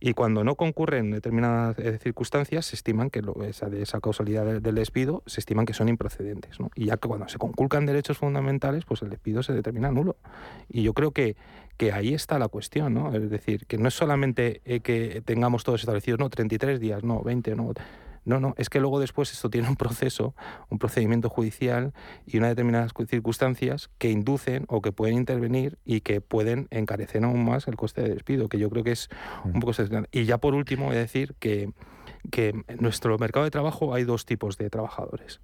[0.00, 5.40] Y cuando no concurren determinadas circunstancias, se estiman que esa, esa causalidad del, despido se
[5.40, 6.58] estiman que son improcedentes.
[6.74, 10.16] Y ya que cuando se conculcan derechos fundamentales, pues el despido se determina nulo.
[10.68, 11.36] Y yo creo que,
[11.76, 13.14] que ahí está la cuestión, ¿no?
[13.14, 17.22] Es decir, que no es solamente eh, que tengamos todos establecidos, no, 33 días, no,
[17.22, 17.72] 20, no.
[18.24, 20.34] No, no, es que luego después esto tiene un proceso,
[20.68, 21.92] un procedimiento judicial
[22.26, 27.44] y unas determinadas circunstancias que inducen o que pueden intervenir y que pueden encarecer aún
[27.44, 29.08] más el coste de despido, que yo creo que es
[29.44, 29.72] un poco...
[30.12, 31.72] Y ya por último, voy a decir que
[32.30, 35.40] que en nuestro mercado de trabajo hay dos tipos de trabajadores.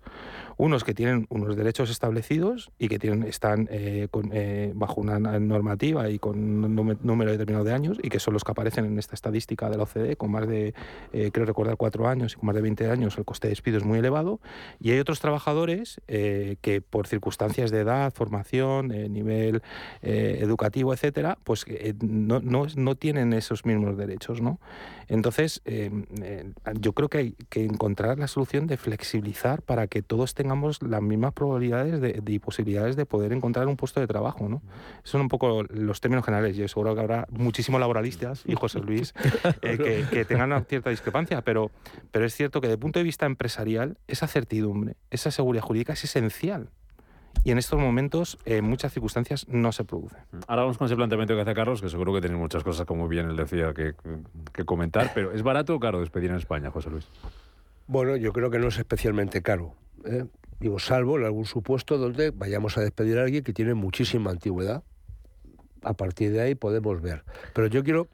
[0.58, 6.10] Unos que tienen unos derechos establecidos y que tienen, están eh, eh, bajo una normativa
[6.10, 9.14] y con un número determinado de años y que son los que aparecen en esta
[9.14, 10.74] estadística de la OCDE con más de,
[11.12, 13.78] eh, creo recordar, cuatro años y con más de 20 años el coste de despido
[13.78, 14.40] es muy elevado.
[14.80, 19.62] Y hay otros trabajadores que por circunstancias de edad, formación, nivel
[20.02, 21.66] educativo, etcétera, pues
[22.02, 24.40] no, no, no, tienen esos mismos derechos.
[24.40, 24.58] ¿no?
[25.06, 25.62] Entonces,
[26.80, 31.02] yo creo que hay que encontrar la solución de flexibilizar para que todos tengamos las
[31.02, 34.48] mismas probabilidades de, y posibilidades de poder encontrar un puesto de trabajo.
[34.48, 34.62] ¿no?
[34.98, 36.56] Esos son un poco los términos generales.
[36.56, 39.12] Yo seguro que habrá muchísimos laboralistas y José Luis
[39.62, 41.70] eh, que, tengan una cierta discrepancia, pero,
[42.10, 45.92] pero es cierto que desde el punto de vista empresarial, esa certidumbre, esa seguridad jurídica
[45.92, 46.70] es esencial
[47.44, 50.16] y en estos momentos, en muchas circunstancias, no se produce.
[50.46, 53.06] Ahora vamos con ese planteamiento que hace Carlos, que seguro que tiene muchas cosas, como
[53.06, 53.94] bien él decía, que,
[54.64, 57.06] comentar, pero ¿es barato o caro despedir en España, José Luis?
[57.86, 59.74] Bueno, yo creo que no es especialmente caro.
[60.04, 60.26] ¿eh?
[60.60, 64.82] Digo, salvo en algún supuesto donde vayamos a despedir a alguien que tiene muchísima antigüedad.
[65.82, 67.24] A partir de ahí podemos ver.
[67.54, 68.08] Pero yo quiero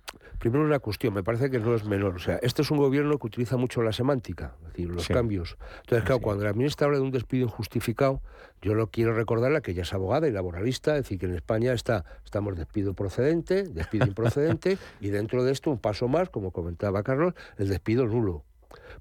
[0.44, 2.16] Primero una cuestión, me parece que no es menor.
[2.16, 5.56] O sea, este es un gobierno que utiliza mucho la semántica, es decir, los cambios.
[5.80, 8.20] Entonces, claro, cuando la ministra habla de un despido injustificado,
[8.60, 11.72] yo lo quiero recordarle que ella es abogada y laboralista, es decir, que en España
[11.72, 17.02] está, estamos despido procedente, despido improcedente, y dentro de esto, un paso más, como comentaba
[17.02, 18.44] Carlos, el despido nulo.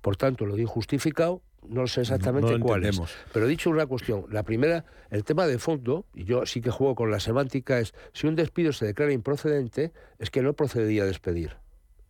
[0.01, 2.99] Por tanto, lo de injustificado no sé exactamente cuál es.
[3.31, 4.25] Pero he dicho una cuestión.
[4.29, 7.93] La primera, el tema de fondo, y yo sí que juego con la semántica, es
[8.13, 11.57] si un despido se declara improcedente, es que no procedía a despedir.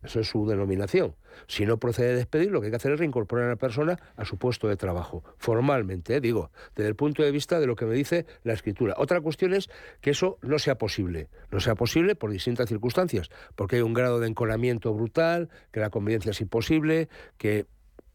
[0.04, 1.16] Eso es su denominación.
[1.46, 3.98] Si no procede a despedir, lo que hay que hacer es reincorporar a la persona
[4.16, 5.24] a su puesto de trabajo.
[5.38, 6.20] Formalmente, ¿eh?
[6.20, 8.94] digo, desde el punto de vista de lo que me dice la escritura.
[8.98, 9.70] Otra cuestión es
[10.02, 11.28] que eso no sea posible.
[11.50, 13.30] No sea posible por distintas circunstancias.
[13.54, 17.66] Porque hay un grado de encolamiento brutal, que la convivencia es imposible, que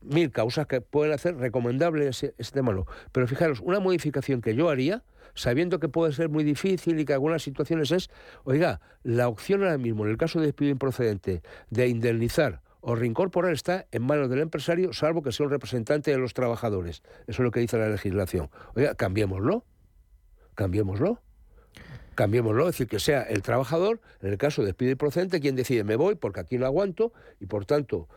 [0.02, 2.74] mil causas que pueden hacer recomendable ese, tema.
[2.74, 2.86] No.
[3.12, 7.13] Pero fijaros, una modificación que yo haría, sabiendo que puede ser muy difícil y que
[7.13, 8.10] algunas situaciones es,
[8.44, 13.52] oiga, la opción ahora mismo, en el caso de despido improcedente, de indemnizar o reincorporar
[13.52, 17.04] está en manos del empresario, salvo que sea un representante de los trabajadores.
[17.28, 18.50] Eso es lo que dice la legislación.
[18.76, 19.65] Oiga, cambiémoslo.
[20.56, 21.22] Cambiémoslo
[22.20, 25.86] cambiémoslo, es decir, que sea el trabajador, en el caso de despido improcedente, quien decide
[25.86, 28.10] me voy porque aquí no aguanto y por tanto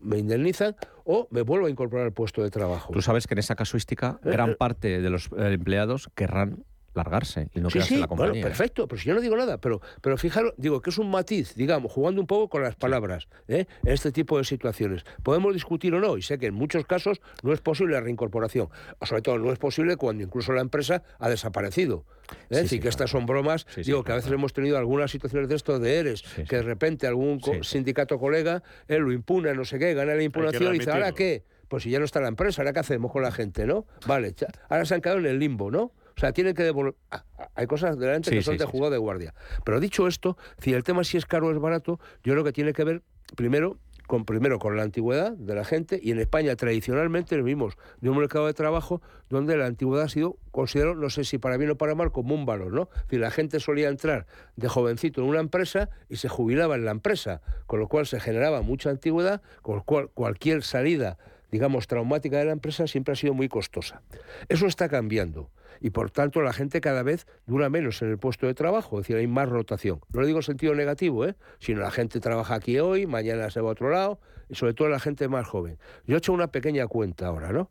[0.00, 2.92] me indemnizan o me vuelvo a incorporar al puesto de trabajo.
[2.92, 4.56] Tú sabes que en esa casuística eh, gran eh.
[4.56, 8.32] parte de los eh, empleados querrán largarse y no quedarse en la compañía.
[8.32, 11.10] Bueno, perfecto, pero si yo no digo nada, pero, pero fijaros, digo que es un
[11.10, 13.66] matiz, digamos, jugando un poco con las palabras ¿eh?
[13.84, 15.04] en este tipo de situaciones.
[15.22, 18.68] Podemos discutir o no, y sé que en muchos casos no es posible la reincorporación,
[19.02, 22.04] sobre todo no es posible cuando incluso la empresa ha desaparecido.
[22.48, 25.56] Es decir, que estas son bromas, digo que a veces hemos tenido algunas situaciones de
[25.56, 29.94] esto de ERES, que de repente algún sindicato colega él lo impune, no sé qué,
[29.94, 31.44] gana la impugnación y dice, ¿ahora qué?
[31.68, 33.86] Pues si ya no está la empresa, ¿ahora qué hacemos con la gente, no?
[34.06, 34.34] Vale,
[34.68, 35.92] ahora se han quedado en el limbo, ¿no?
[36.20, 36.96] O sea, tienen que devolver.
[37.10, 39.32] Ah, ah, hay cosas delante que son de juego de guardia.
[39.64, 42.52] Pero dicho esto, si el tema si es caro o es barato, yo creo que
[42.52, 43.02] tiene que ver
[43.36, 48.10] primero con primero con la antigüedad de la gente y en España tradicionalmente vivimos de
[48.10, 51.70] un mercado de trabajo donde la antigüedad ha sido considero no sé si para bien
[51.70, 52.90] o para mal como un valor, ¿no?
[53.08, 56.90] Es la gente solía entrar de jovencito en una empresa y se jubilaba en la
[56.90, 61.16] empresa, con lo cual se generaba mucha antigüedad, con lo cual cualquier salida
[61.50, 64.02] digamos traumática de la empresa siempre ha sido muy costosa.
[64.48, 68.46] Eso está cambiando y por tanto la gente cada vez dura menos en el puesto
[68.46, 70.00] de trabajo, es decir, hay más rotación.
[70.12, 71.36] No lo digo en sentido negativo, ¿eh?
[71.58, 74.88] sino la gente trabaja aquí hoy, mañana se va a otro lado, y sobre todo
[74.88, 75.78] la gente más joven.
[76.06, 77.70] Yo he hecho una pequeña cuenta ahora, ¿no?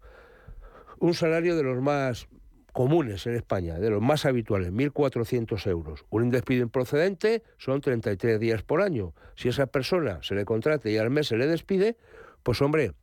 [1.00, 2.28] un salario de los más
[2.74, 6.06] comunes en España, de los más habituales, 1.400 euros.
[6.10, 9.13] Un despido improcedente son 33 días por año.
[9.36, 11.98] Si esa persona se le contrata y al mes se le despide,
[12.44, 12.94] pues hombre,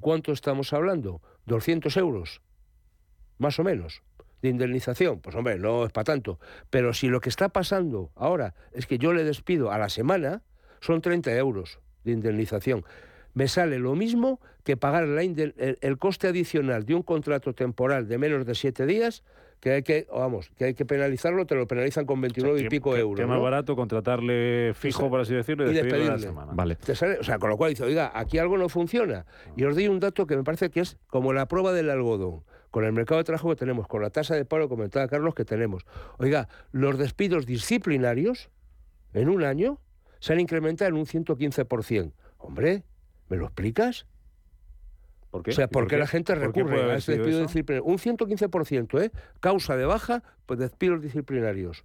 [0.00, 1.20] ¿cuánto estamos hablando?
[1.46, 2.40] 200 euros,
[3.38, 4.02] más o menos,
[4.42, 5.20] de indemnización.
[5.20, 6.38] Pues hombre, no es para tanto.
[6.70, 10.42] Pero si lo que está pasando ahora es que yo le despido a la semana,
[10.80, 12.84] son 30 euros de indemnización
[13.36, 18.46] me sale lo mismo que pagar el, coste adicional de un contrato temporal de menos
[18.46, 19.24] de siete días,
[19.60, 22.96] que hay que, vamos, que hay que penalizarlo, te lo penalizan con 29 y pico
[22.96, 23.20] euros.
[23.20, 26.52] Que más barato contratarle fijo, por así decirlo, y, despedirle la semana.
[26.54, 26.78] Vale.
[26.88, 29.26] o sea, con lo cual dice, oiga, aquí algo no funciona.
[29.54, 32.42] Y os doy un dato que me parece que es como la prueba del algodón
[32.70, 35.44] con el mercado de trabajo que tenemos, con la tasa de paro, comentaba Carlos, que
[35.44, 35.84] tenemos.
[36.16, 38.48] Oiga, los despidos disciplinarios
[39.12, 39.78] en un año
[40.20, 42.12] se han incrementado en un 115%.
[42.38, 42.82] Hombre,
[43.28, 44.06] ¿Me lo explicas?
[45.30, 45.50] ¿Por qué?
[45.50, 47.84] O sea, ¿por, qué la gente recurre a ese despido disciplinario?
[47.84, 49.10] Un 115%, ¿eh?
[49.40, 51.84] Causa de baja, pues despidos disciplinarios.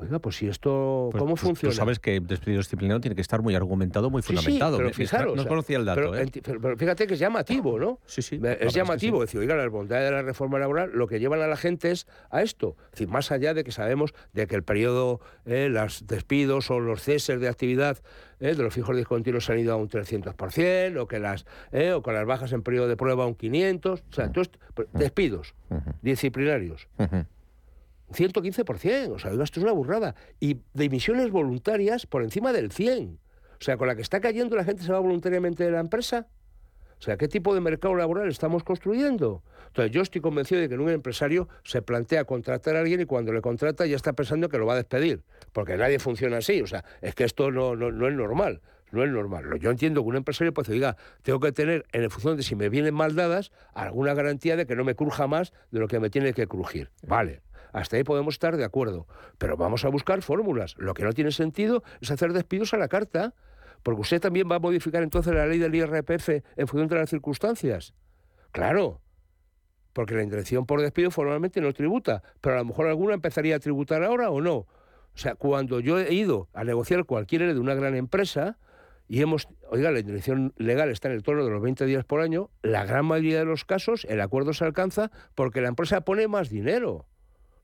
[0.00, 1.72] Oiga, pues si esto, pues, ¿cómo pues, funciona?
[1.72, 4.78] Tú sabes que el despido disciplinario tiene que estar muy argumentado, muy fundamentado.
[4.78, 6.16] pero fijaros, no conocía el dato.
[6.16, 6.26] ¿eh?
[6.42, 7.98] Pero, fíjate que es llamativo, ¿no?
[8.06, 8.40] Sí, sí.
[8.60, 9.22] Es llamativo.
[9.22, 11.90] Es decir, oiga, la bondades de la reforma laboral lo que llevan a la gente
[11.90, 12.76] es a esto.
[12.86, 16.80] Es decir, más allá de que sabemos de que el periodo, eh, los despidos o
[16.80, 17.98] los ceses de actividad
[18.40, 22.02] eh, de los fijos discontinuos han ido a un 300%, o que las, eh, o
[22.02, 23.92] con las bajas en periodo de prueba a un 500%.
[23.92, 24.54] O sea, entonces,
[24.92, 25.54] despidos
[26.02, 26.88] disciplinarios.
[28.10, 30.14] 115%, o sea, esto es una burrada.
[30.38, 33.18] Y de emisiones voluntarias por encima del 100%.
[33.60, 36.28] O sea, con la que está cayendo la gente se va voluntariamente de la empresa.
[36.98, 39.42] O sea, ¿qué tipo de mercado laboral estamos construyendo?
[39.68, 43.32] Entonces, yo estoy convencido de que un empresario se plantea contratar a alguien y cuando
[43.32, 46.60] le contrata ya está pensando que lo va a despedir, porque nadie funciona así.
[46.60, 48.60] O sea, es que esto no, no, no es normal.
[48.92, 49.58] No es normal.
[49.60, 52.68] Yo entiendo que un empresario decir, diga, tengo que tener, en función de si me
[52.68, 56.10] vienen mal dadas, alguna garantía de que no me cruja más de lo que me
[56.10, 56.90] tiene que crujir.
[57.06, 57.40] Vale,
[57.72, 59.06] hasta ahí podemos estar de acuerdo.
[59.38, 60.74] Pero vamos a buscar fórmulas.
[60.78, 63.34] Lo que no tiene sentido es hacer despidos a la carta,
[63.82, 67.10] porque usted también va a modificar entonces la ley del IRPF en función de las
[67.10, 67.94] circunstancias.
[68.52, 69.00] Claro,
[69.92, 73.60] porque la intención por despido formalmente no tributa, pero a lo mejor alguna empezaría a
[73.60, 74.66] tributar ahora o no.
[75.12, 78.58] O sea, cuando yo he ido a negociar cualquier de una gran empresa,
[79.08, 82.20] y hemos, oiga, la intención legal está en el torno de los 20 días por
[82.20, 86.28] año, la gran mayoría de los casos el acuerdo se alcanza porque la empresa pone
[86.28, 87.06] más dinero.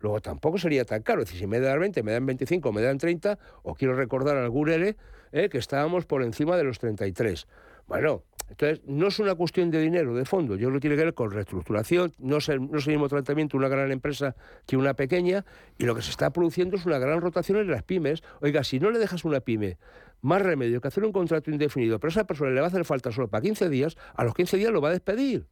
[0.01, 1.23] Luego tampoco sería tan caro.
[1.23, 4.37] Es decir, si me dan 20, me dan 25, me dan 30, o quiero recordar
[4.37, 4.97] al Gurele
[5.33, 7.47] eh, que estábamos por encima de los 33.
[7.87, 10.57] Bueno, entonces no es una cuestión de dinero, de fondo.
[10.57, 12.13] Yo que tiene que ver con reestructuración.
[12.19, 15.45] No es, el, no es el mismo tratamiento una gran empresa que una pequeña.
[15.79, 18.23] Y lo que se está produciendo es una gran rotación en las pymes.
[18.41, 19.79] Oiga, si no le dejas una pyme
[20.23, 22.85] más remedio que hacer un contrato indefinido, pero a esa persona le va a hacer
[22.85, 25.47] falta solo para 15 días, a los 15 días lo va a despedir.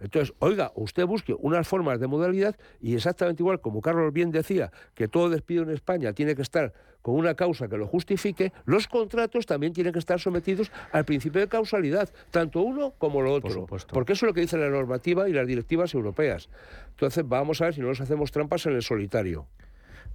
[0.00, 4.70] Entonces, oiga, usted busque unas formas de modalidad y exactamente igual como Carlos bien decía
[4.94, 8.86] que todo despido en España tiene que estar con una causa que lo justifique, los
[8.86, 13.66] contratos también tienen que estar sometidos al principio de causalidad, tanto uno como lo otro.
[13.66, 16.48] porque eso es lo que dice la normativa y las directivas europeas.
[16.90, 19.46] Entonces, vamos a ver si no nos hacemos trampas en el solitario.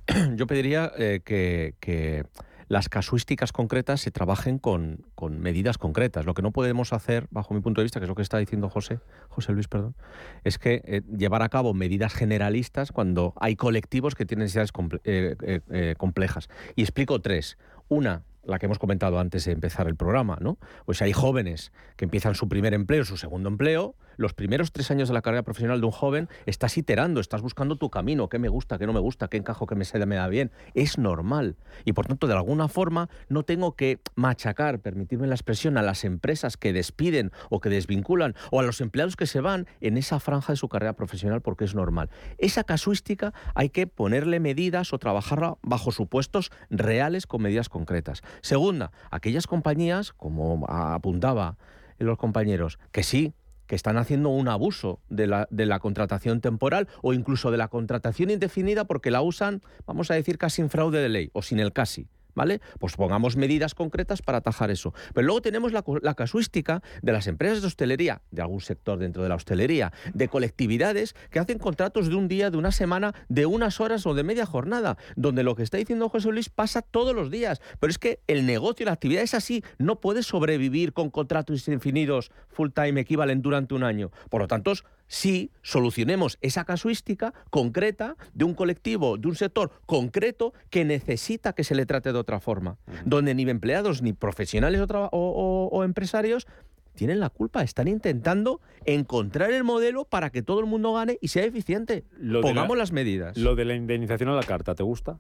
[0.35, 2.25] Yo pediría eh, que
[2.73, 6.25] las casuísticas concretas se trabajen con, medidas concretas.
[6.25, 8.39] Lo que no podemos hacer, bajo mi punto de vista, que es lo que está
[8.39, 9.95] diciendo José, José Luis, perdón,
[10.43, 14.71] es que eh, llevar a cabo medidas generalistas cuando hay colectivos que tienen necesidades
[15.03, 15.35] eh,
[15.69, 16.49] eh, complejas.
[16.75, 17.59] Y explico tres.
[17.89, 20.57] Una, la que hemos comentado antes de empezar el programa, ¿no?
[20.85, 25.07] Pues hay jóvenes que empiezan su primer empleo, su segundo empleo, los primeros tres años
[25.07, 28.49] de la carrera profesional de un joven estás iterando, estás buscando tu camino, qué me
[28.49, 30.51] gusta, qué no me gusta, qué encajo, qué me, me da bien.
[30.73, 31.55] Es normal.
[31.85, 36.03] Y por tanto, de alguna forma, no tengo que machacar, permitirme la expresión, a las
[36.03, 40.19] empresas que despiden o que desvinculan o a los empleados que se van en esa
[40.19, 42.09] franja de su carrera profesional porque es normal.
[42.37, 48.21] Esa casuística hay que ponerle medidas o trabajarla bajo supuestos reales con medidas concretas.
[48.41, 51.57] Segunda, aquellas compañías, como apuntaba
[51.97, 53.33] los compañeros, que sí,
[53.67, 58.85] que están haciendo un abuso de la, contratación temporal o incluso de la contratación indefinida
[58.85, 62.07] porque la usan, vamos a decir, casi en fraude de ley o sin el casi.
[62.35, 62.61] ¿Vale?
[62.79, 64.93] Pues pongamos medidas concretas para atajar eso.
[65.13, 69.29] Pero luego tenemos la, casuística de las empresas de hostelería, de algún sector dentro de
[69.29, 73.79] la hostelería, de colectividades que hacen contratos de un día, de una semana, de unas
[73.79, 77.31] horas o de media jornada, donde lo que está diciendo José Luis pasa todos los
[77.31, 77.61] días.
[77.79, 82.31] Pero es que el negocio, la actividad es así, no puede sobrevivir con contratos indefinidos
[82.49, 84.11] full time equivalent durante un año.
[84.29, 84.73] Por lo tanto,
[85.13, 91.63] si solucionemos esa casuística concreta de un colectivo, de un sector concreto que necesita que
[91.63, 96.47] se le trate de otra forma, donde ni empleados ni profesionales o, empresarios
[96.95, 97.61] tienen la culpa.
[97.61, 102.05] Están intentando encontrar el modelo para que todo el mundo gane y sea eficiente.
[102.17, 103.37] Lo Pongamos la- las medidas.
[103.37, 105.19] Lo de la indemnización a la carta, ¿te gusta?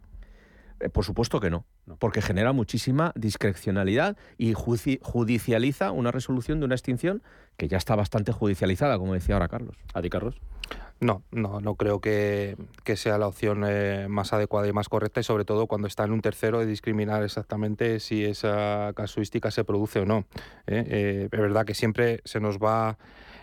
[0.83, 1.65] Eh, Por supuesto que no,
[1.99, 7.23] porque genera muchísima discrecionalidad y judicializa una resolución de una extinción
[7.57, 9.77] que ya está bastante judicializada, como decía ahora Carlos.
[9.93, 10.41] ¿A ti, Carlos?
[10.99, 15.19] No, no, no creo que, que sea la opción eh, más adecuada y más correcta
[15.19, 19.63] y sobre todo cuando está en un tercero de discriminar exactamente si esa casuística se
[19.63, 20.25] produce o no.
[20.67, 20.83] ¿eh?
[20.87, 22.97] Eh, es verdad que siempre se nos va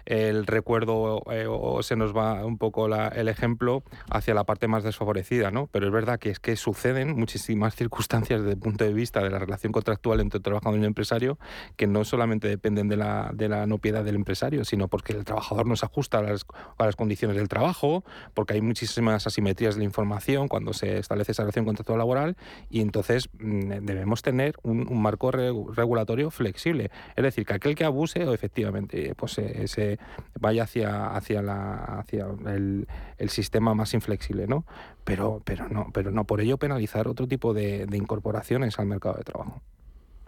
[0.07, 4.69] el recuerdo eh, o se nos va un poco la- el ejemplo hacia la parte
[4.69, 5.67] más desfavorecida, ¿no?
[5.73, 9.31] Pero es verdad que es que suceden muchísimas circunstancias desde el punto de vista de
[9.31, 11.39] la relación contractual entre el trabajador y el empresario
[11.77, 15.25] que no solamente dependen de la, de la no piedad del empresario, sino porque el
[15.25, 16.47] trabajador no se ajusta a las,
[16.79, 21.33] a las condiciones del trabajo, porque hay muchísimas asimetrías de la información cuando se establece
[21.33, 22.37] esa relación contractual laboral
[22.71, 26.91] y entonces mm, debemos tener un, un marco re- regulatorio flexible.
[27.17, 29.90] Es decir, que aquel que abuse efectivamente pues se, se
[30.39, 32.87] vaya hacia, hacia, la, hacia el,
[33.19, 34.65] el sistema más inflexible, ¿no?
[35.05, 39.17] Pero, pero no, pero no por ello penalizar otro tipo de, de incorporaciones al mercado
[39.17, 39.63] de trabajo.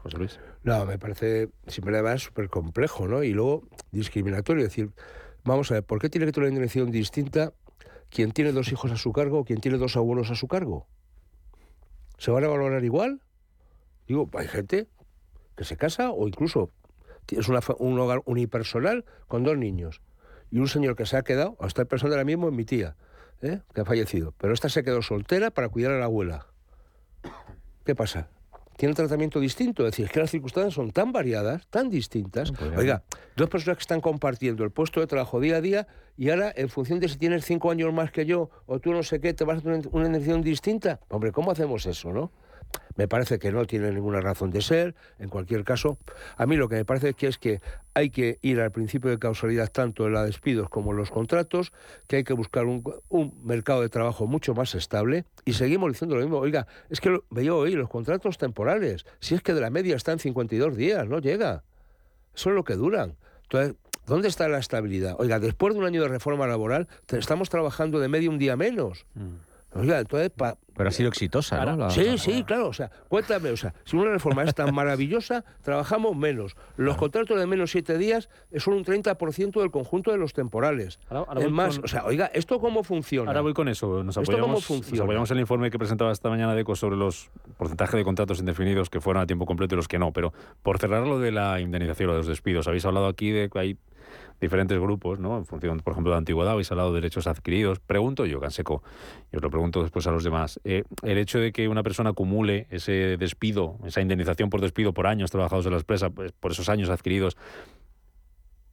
[0.02, 0.40] José Luis.
[0.64, 3.22] No, me parece simplemente súper complejo, ¿no?
[3.22, 4.64] Y luego discriminatorio.
[4.64, 4.90] Es decir,
[5.44, 7.52] vamos a ver, ¿por qué tiene que tener una indemnización distinta
[8.10, 10.86] quien tiene dos hijos a su cargo o quien tiene dos abuelos a su cargo?
[12.18, 13.22] ¿Se van a valorar igual?
[14.06, 14.88] Digo, hay gente
[15.56, 16.70] que se casa o incluso
[17.30, 20.00] es una un hogar unipersonal con dos niños.
[20.50, 22.96] Y un señor que se ha quedado, hasta el personal ahora mismo es mi tía,
[23.40, 23.60] ¿eh?
[23.74, 24.34] que ha fallecido.
[24.38, 26.46] Pero esta se quedó soltera para cuidar a la abuela.
[27.84, 28.28] ¿Qué pasa?
[28.76, 29.84] Tiene un tratamiento distinto.
[29.86, 32.52] Es decir, es que las circunstancias son tan variadas, tan distintas.
[32.76, 33.02] Oiga,
[33.36, 36.68] dos personas que están compartiendo el puesto de trabajo día a día y ahora, en
[36.68, 39.44] función de si tienes cinco años más que yo o tú no sé qué, te
[39.44, 41.00] vas a tener una indemnización distinta.
[41.08, 42.32] Hombre, ¿cómo hacemos eso, no?
[42.96, 44.94] Me parece que no tiene ninguna razón de ser.
[45.18, 45.98] En cualquier caso,
[46.36, 47.60] a mí lo que me parece que es que
[47.94, 51.72] hay que ir al principio de causalidad tanto en los despidos como en los contratos,
[52.06, 56.16] que hay que buscar un, un mercado de trabajo mucho más estable y seguimos diciendo
[56.16, 56.38] lo mismo.
[56.38, 60.18] Oiga, es que veía hoy los contratos temporales, si es que de la media están
[60.18, 61.64] 52 días, no llega.
[62.34, 63.16] Eso es lo que duran.
[63.44, 63.76] Entonces,
[64.06, 65.16] ¿dónde está la estabilidad?
[65.18, 69.06] Oiga, después de un año de reforma laboral, estamos trabajando de medio un día menos.
[69.74, 71.76] Oiga, entonces, pa- Pero ha sido exitosa, ¿no?
[71.76, 72.68] La- Sí, sí, claro.
[72.68, 76.56] O sea, cuéntame, o sea, si una reforma es tan maravillosa, trabajamos menos.
[76.76, 80.98] Los contratos de menos siete días son un 30% del conjunto de los temporales.
[81.08, 83.30] ahora es voy más, con- o sea, oiga, ¿esto cómo funciona?
[83.30, 84.02] Ahora voy con eso.
[84.04, 85.02] Nos ¿Esto cómo apoyamos, nos funciona?
[85.04, 88.90] apoyamos en el informe que presentaba esta mañana DECO sobre los porcentajes de contratos indefinidos
[88.90, 90.12] que fueron a tiempo completo y los que no.
[90.12, 93.48] Pero por cerrar lo de la indemnización o de los despidos, habéis hablado aquí de
[93.48, 93.76] que hay
[94.40, 95.36] diferentes grupos, ¿no?
[95.38, 97.78] En función, por ejemplo, de la antigüedad, habéis hablado de derechos adquiridos.
[97.80, 98.82] Pregunto yo, Canseco,
[99.32, 100.60] y os lo pregunto después a los demás.
[100.64, 105.06] eh, el hecho de que una persona acumule ese despido, esa indemnización por despido por
[105.06, 107.36] años trabajados en la empresa, pues, por esos años adquiridos,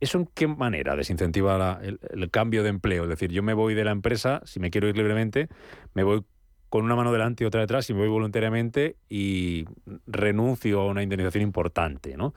[0.01, 3.03] ¿Eso en qué manera desincentiva la- el, el cambio de empleo?
[3.03, 5.49] Es decir, yo me voy de la empresa, si me quiero ir libremente,
[5.93, 6.23] me voy
[6.69, 9.65] con una mano delante y otra detrás, y me voy voluntariamente y
[10.07, 12.33] renuncio a una indemnización importante, ¿no?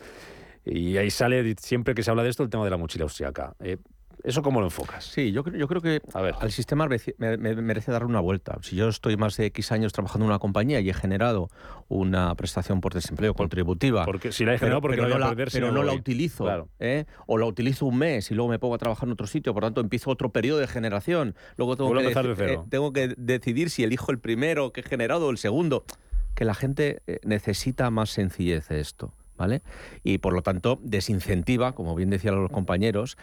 [0.65, 3.55] Y ahí sale, siempre que se habla de esto, el tema de la mochila austriaca.
[3.61, 3.79] Eh,
[4.25, 5.05] ¿Eso cómo lo enfocas?
[5.05, 8.57] Sí, yo, creo- yo creo que al sistema merece, me- me- merece darle una vuelta.
[8.63, 11.51] Si yo estoy más de X años trabajando en una compañía y he generado
[11.89, 15.27] una prestación por desempleo contributiva, Porque si la he generado, porque pero, la voy no
[15.27, 16.69] a la, perder pero no no la utilizo, Claro.
[16.79, 17.07] ¿eh?
[17.27, 19.65] o la utilizo un mes y luego me pongo a trabajar en otro sitio, por
[19.65, 21.35] tanto empiezo otro periodo de generación.
[21.57, 24.85] Luego tengo, que, a de eh, tengo que decidir si elijo el primero que he
[24.85, 25.85] generado o el segundo.
[26.37, 29.13] Que la gente eh, necesita más sencillez de esto.
[30.05, 33.17] Y por lo tanto desincentiva, como bien decían los compañeros,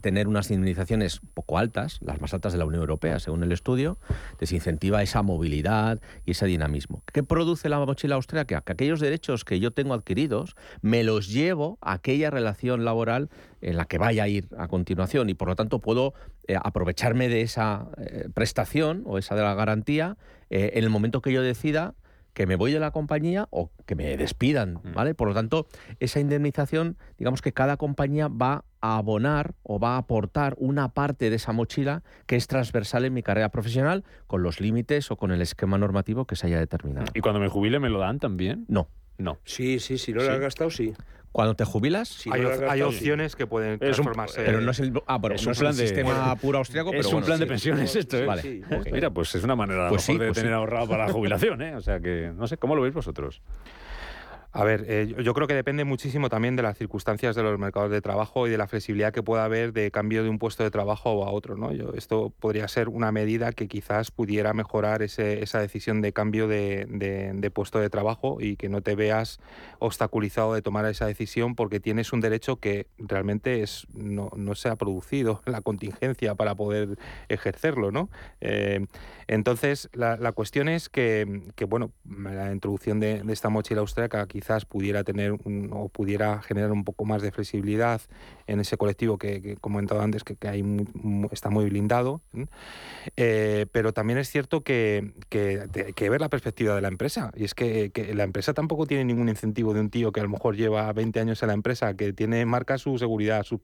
[0.00, 3.98] tener unas indemnizaciones poco altas, las más altas de la Unión Europea, según el estudio,
[4.38, 7.02] desincentiva esa movilidad y ese dinamismo.
[7.12, 8.60] ¿Qué produce la mochila austríaca?
[8.60, 13.28] Que aquellos derechos que yo tengo adquiridos me los llevo a aquella relación laboral
[13.60, 16.14] en la que vaya a ir a continuación y por lo tanto puedo
[16.46, 20.16] eh, aprovecharme de esa eh, prestación o esa de la garantía
[20.50, 21.94] eh, en el momento que yo decida
[22.36, 25.14] que me voy de la compañía o que me despidan, ¿vale?
[25.14, 25.68] Por lo tanto,
[26.00, 31.30] esa indemnización, digamos que cada compañía va a abonar o va a aportar una parte
[31.30, 35.30] de esa mochila que es transversal en mi carrera profesional con los límites o con
[35.32, 37.06] el esquema normativo que se haya determinado.
[37.14, 38.66] ¿Y cuando me jubile me lo dan también?
[38.68, 38.86] No.
[39.16, 39.38] No.
[39.44, 40.32] Sí, sí, si no lo Sí.
[40.32, 40.92] has gastado, sí.
[41.36, 42.82] Cuando te jubilas, Si hay, hay sí.
[42.82, 44.42] opciones que pueden Es un- transformarse.
[44.42, 46.88] pero no es el ah, Es no un es plan el de- sistema puro austriaco,
[46.94, 47.48] es pero un bueno, plan de sí.
[47.50, 48.24] pensiones esto, ¿eh?
[48.24, 48.40] Vale.
[48.40, 48.62] Sí.
[48.90, 50.54] Mira, pues es una manera a lo Pues sí, mejor de pues tener sí.
[50.54, 51.74] ahorrado para la jubilación, ¿eh?
[51.76, 53.42] O sea que, no sé, ¿cómo lo veis vosotros?
[54.56, 57.90] A ver, eh, yo creo que depende muchísimo también de las circunstancias de los mercados
[57.90, 60.70] de trabajo y de la flexibilidad que pueda haber de cambio de un puesto de
[60.70, 61.58] trabajo a otro.
[61.58, 61.72] ¿no?
[61.72, 66.48] Yo, esto podría ser una medida que quizás pudiera mejorar ese, esa decisión de cambio
[66.48, 69.40] de, puesto de trabajo y que no te veas
[69.78, 74.70] obstaculizado de tomar esa decisión porque tienes un derecho que realmente es, no, no se
[74.70, 76.96] ha producido la contingencia para poder
[77.28, 77.92] ejercerlo.
[77.92, 78.08] ¿no?
[78.40, 78.86] Eh,
[79.26, 84.45] entonces, la, cuestión es que, que, bueno, la introducción de, de esta mochila austríaca quizás
[84.46, 88.00] quizás pudiera tener o pudiera generar un poco más de flexibilidad
[88.46, 90.86] en ese colectivo que, que como he comentado antes, que, que
[91.32, 92.20] está muy blindado.
[93.16, 97.32] Eh, pero también es cierto que, que, ver la perspectiva de la empresa.
[97.34, 100.28] Y es que, la empresa tampoco tiene ningún incentivo de un tío que a lo
[100.28, 103.60] mejor lleva 20 años en la empresa, que tiene marca su seguridad, su,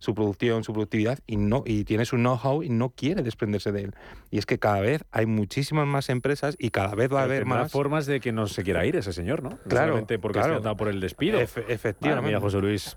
[0.00, 3.82] su producción, su productividad y, no, y tiene su know-how y no quiere desprenderse de
[3.82, 3.94] él.
[4.32, 7.46] Y es que cada vez hay muchísimas más empresas y cada vez va a haber
[7.46, 9.58] más formas de que no se quiera ir ese señor, ¿no?
[9.68, 10.62] Claro porque claro.
[10.62, 11.40] se por el despido.
[11.40, 12.26] efectivamente.
[12.26, 12.94] mira, José Luis.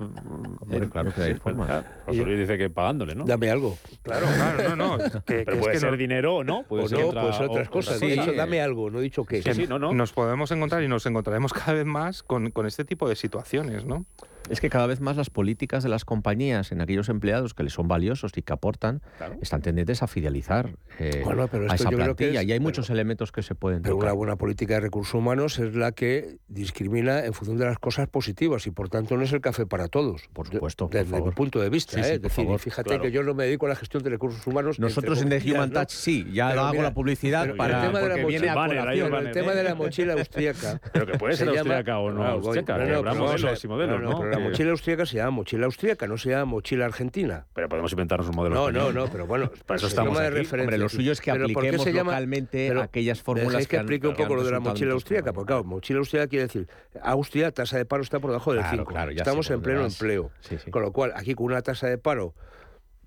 [0.91, 1.85] claro que hay formas.
[2.05, 3.25] José Luis dice que pagándole, ¿no?
[3.25, 3.77] Dame algo.
[4.01, 5.03] Claro, claro, no, no.
[5.25, 6.63] Que, Pero puede ser dinero o no.
[6.63, 7.99] Puede o ser no, puede ser otras cosas.
[7.99, 9.41] Sí, dicho, dame algo, no he dicho qué.
[9.41, 9.93] Sí, sí, no, no.
[9.93, 13.85] Nos podemos encontrar y nos encontraremos cada vez más con, con este tipo de situaciones,
[13.85, 14.05] ¿no?
[14.49, 17.73] Es que cada vez más las políticas de las compañías en aquellos empleados que les
[17.73, 19.01] son valiosos y que aportan
[19.41, 21.23] están tendentes a fidelizar eh,
[21.69, 22.43] a esa plantilla.
[22.43, 25.75] y hay muchos elementos que se pueden Pero una buena política de recursos humanos es
[25.75, 29.41] la que discrimina en función de las cosas positivas y por tanto no es el
[29.41, 30.29] café para todos.
[30.33, 30.89] Por supuesto.
[30.91, 31.99] desde mi punto de vista.
[31.99, 32.19] ¿eh?
[32.19, 34.79] decir, fíjate que yo no me dedico a la gestión de recursos humanos.
[34.79, 38.17] Nosotros en The Human Touch sí, ya hago la publicidad para el tema de la
[38.17, 40.81] mochila, el tema de la mochila austríaca.
[40.91, 42.77] Pero que puede ser austríaca o no austríaca.
[43.13, 44.38] modelos y modelos, ¿no?
[44.39, 47.45] La mochila austríaca se llama mochila austríaca, no se llama mochila argentina.
[47.53, 50.35] Pero podemos inventarnos un modelo No, no, no, pero bueno, para eso estamos de aquí.
[50.37, 50.61] referencia.
[50.61, 54.15] Hombre, lo suyo es que apliquemos se llama, localmente aquellas fórmulas que, que explique un
[54.15, 56.67] poco lo de la mochila austríaca, porque claro, mochila austríaca quiere decir,
[57.01, 58.93] Austria, tasa de paro está por debajo del 5.
[59.15, 60.31] Estamos en pleno empleo.
[60.71, 62.33] Con lo cual, aquí con una tasa de paro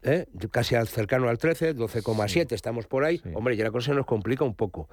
[0.03, 0.27] ¿eh?
[0.51, 3.21] casi al cercano al 13, 12,7, estamos por ahí.
[3.35, 4.89] Hombre, ya la cosa se nos complica un poco.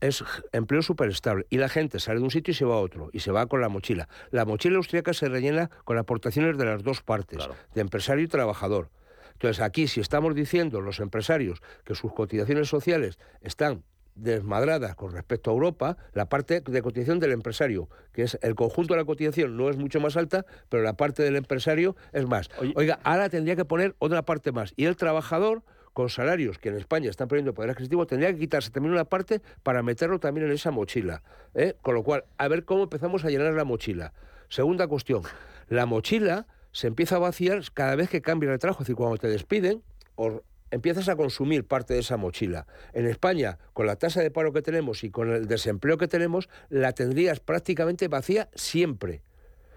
[0.00, 1.46] Es empleo súper estable.
[1.50, 3.10] Y la gente sale de un sitio y se va a otro.
[3.12, 4.08] Y se va con la mochila.
[4.30, 8.90] La mochila austríaca se rellena con aportaciones de las dos partes, de empresario y trabajador.
[9.32, 13.82] Entonces, aquí, si estamos diciendo los empresarios que sus cotizaciones sociales están
[14.14, 18.94] desmadrada con respecto a Europa, la parte de cotización del empresario, que es el conjunto
[18.94, 22.50] de la cotización no es mucho más alta, pero la parte del empresario es más.
[22.74, 24.72] Oiga, ahora tendría que poner otra parte más.
[24.76, 28.70] Y el trabajador con salarios que en España están perdiendo poder adquisitivo, tendría que quitarse
[28.70, 31.22] también una parte para meterlo también en esa mochila.
[31.54, 31.74] ¿eh?
[31.82, 34.12] Con lo cual, a ver cómo empezamos a llenar la mochila.
[34.48, 35.22] Segunda cuestión,
[35.68, 39.18] la mochila se empieza a vaciar cada vez que cambia el trabajo, es decir, cuando
[39.18, 39.82] te despiden,
[40.14, 40.42] o
[40.72, 42.66] empiezas a consumir parte de esa mochila.
[42.94, 46.48] En España, con la tasa de paro que tenemos y con el desempleo que tenemos,
[46.70, 49.22] la tendrías prácticamente vacía siempre.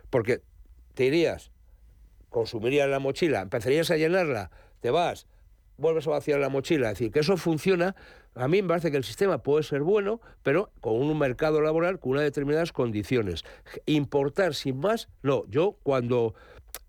[0.09, 0.41] Porque
[0.93, 1.51] te irías,
[2.29, 5.27] consumirías la mochila, empezarías a llenarla, te vas,
[5.77, 6.91] vuelves a vaciar la mochila.
[6.91, 7.93] Es decir, que eso funciona.
[8.33, 11.99] A mí me parece que el sistema puede ser bueno, pero con un mercado laboral
[11.99, 13.43] con unas determinadas condiciones.
[13.85, 15.43] Importar sin más, no.
[15.49, 16.35] Yo cuando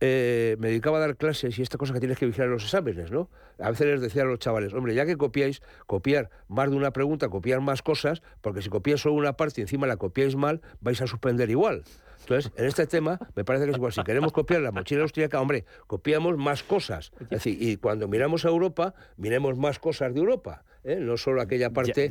[0.01, 3.11] eh, me dedicaba a dar clases y esta cosa que tienes que vigilar los exámenes,
[3.11, 3.30] ¿no?
[3.59, 6.93] A veces les decía a los chavales, hombre, ya que copiáis, copiar más de una
[6.93, 10.61] pregunta, copiar más cosas, porque si copiáis solo una parte y encima la copiáis mal,
[10.80, 11.84] vais a suspender igual.
[12.20, 13.93] Entonces, en este tema, me parece que es igual.
[13.93, 17.12] Si queremos copiar la mochila austríaca, hombre, copiamos más cosas.
[17.20, 20.97] Es decir, y cuando miramos a Europa, miremos más cosas de Europa, ¿eh?
[21.01, 22.11] no solo aquella parte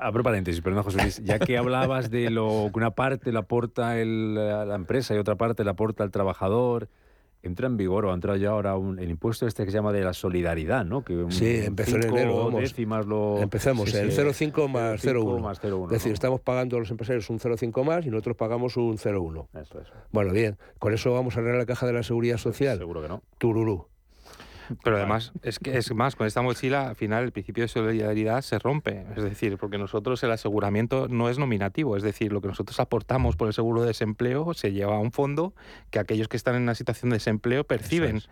[0.00, 1.22] Abro paréntesis, perdón, José Luis.
[1.22, 5.36] Ya que hablabas de lo que una parte la aporta el, la empresa y otra
[5.36, 6.88] parte la aporta el trabajador,
[7.42, 9.92] entra en vigor o ha entrado ya ahora un, el impuesto este que se llama
[9.92, 11.04] de la solidaridad, ¿no?
[11.04, 12.50] Que sí, empezó en enero.
[12.50, 13.06] Vamos.
[13.06, 13.38] Lo...
[13.38, 15.84] Empezamos, el 0,5 más 0,1.
[15.86, 19.46] Es decir, estamos pagando a los empresarios un 0,5 más y nosotros pagamos un 0,1.
[19.60, 19.92] Eso, eso.
[20.12, 20.58] Bueno, bien.
[20.78, 22.78] ¿Con eso vamos a arreglar la caja de la seguridad social?
[22.78, 23.22] Seguro que no.
[23.38, 23.86] Tururú.
[24.82, 28.42] Pero además, es que es más, con esta mochila, al final el principio de solidaridad
[28.42, 29.06] se rompe.
[29.16, 31.96] Es decir, porque nosotros el aseguramiento no es nominativo.
[31.96, 35.12] Es decir, lo que nosotros aportamos por el seguro de desempleo se lleva a un
[35.12, 35.54] fondo
[35.90, 38.22] que aquellos que están en una situación de desempleo perciben.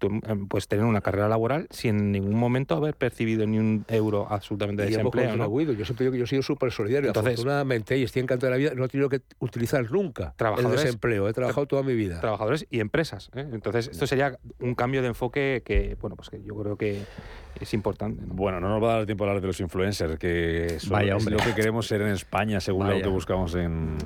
[0.00, 4.26] Em, pues tener una carrera laboral sin en ningún momento haber percibido ni un euro
[4.30, 5.36] absolutamente de desempleo.
[5.36, 5.60] ¿no?
[5.60, 7.08] Yo siempre digo que yo he sido súper solidario.
[7.08, 10.70] Entonces, Afortunadamente, y estoy encantado de la vida, no he tenido que utilizar nunca el
[10.70, 11.28] desempleo.
[11.28, 12.20] He trabajado toda mi vida.
[12.20, 13.30] Trabajadores y empresas.
[13.34, 13.46] ¿eh?
[13.52, 17.02] Entonces, esto sería un cambio de enfoque que bueno, pues que yo creo que
[17.60, 18.22] es importante.
[18.26, 21.36] Bueno, no nos va a dar tiempo a hablar de los influencers, que es lo
[21.38, 23.96] que queremos ser en España, según lo que buscamos en,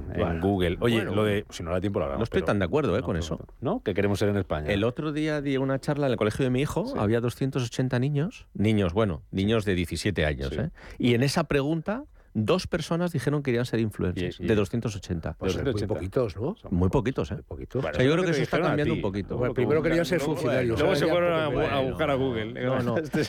[0.41, 0.77] Google.
[0.81, 3.39] Oye, lo de, si no da tiempo, No estoy tan de acuerdo eh, con eso.
[3.61, 3.83] ¿No?
[3.83, 4.69] Que queremos ser en España.
[4.71, 8.47] El otro día di una charla en el colegio de mi hijo, había 280 niños,
[8.55, 10.71] niños, bueno, niños de 17 años, ¿eh?
[10.99, 12.05] y en esa pregunta
[12.35, 15.37] dos personas dijeron que querían ser influencers, de 280.
[15.39, 16.57] Pues muy poquitos, ¿no?
[16.71, 17.37] Muy poquitos, ¿eh?
[17.47, 17.85] poquitos.
[17.85, 19.37] O sea, yo creo que eso está cambiando un poquito.
[19.37, 20.79] Bueno, primero querían ser funcionarios.
[20.79, 22.53] Luego se fueron a, buscar a Google.
[22.53, 22.97] No, no.
[23.03, 23.23] Este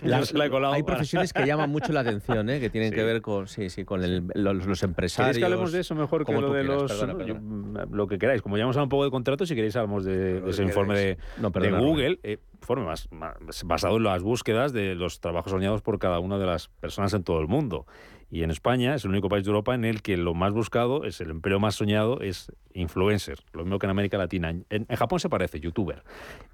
[0.66, 2.60] hay profesiones que llaman mucho la atención, ¿eh?
[2.60, 2.96] que tienen Sí.
[2.96, 5.36] que ver con, sí, sí, con el- los, los empresarios.
[5.36, 7.42] ¿Queréis que hablemos de eso mejor que lo de quieras, los...
[7.42, 8.42] mm, lo que queráis.
[8.42, 10.98] Como ya hemos hablado un poco de contratos, si queréis hablamos de, de ese informe
[10.98, 13.36] de, de Google, eh, informe más, más
[13.66, 17.24] basado en las búsquedas de los trabajos soñados por cada una de las personas en
[17.24, 17.86] todo el mundo.
[18.34, 21.04] Y en España es el único país de Europa en el que lo más buscado
[21.04, 24.50] es el empleo más soñado es influencer, lo mismo que en América Latina.
[24.50, 26.04] En, en Japón se parece, youtuber.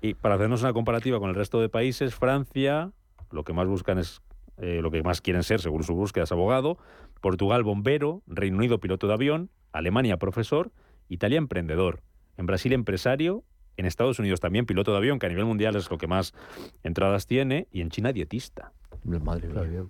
[0.01, 2.91] Y para hacernos una comparativa con el resto de países, Francia,
[3.31, 4.21] lo que más buscan es
[4.57, 6.77] eh, lo que más quieren ser, según su búsqueda, es abogado.
[7.21, 8.23] Portugal, bombero.
[8.27, 9.49] Reino Unido, piloto de avión.
[9.71, 10.73] Alemania, profesor.
[11.07, 12.01] Italia, emprendedor.
[12.35, 13.45] En Brasil, empresario.
[13.77, 16.33] En Estados Unidos también piloto de avión, que a nivel mundial es lo que más
[16.83, 17.69] entradas tiene.
[17.71, 18.73] Y en China, dietista.
[19.05, 19.89] Madre bien.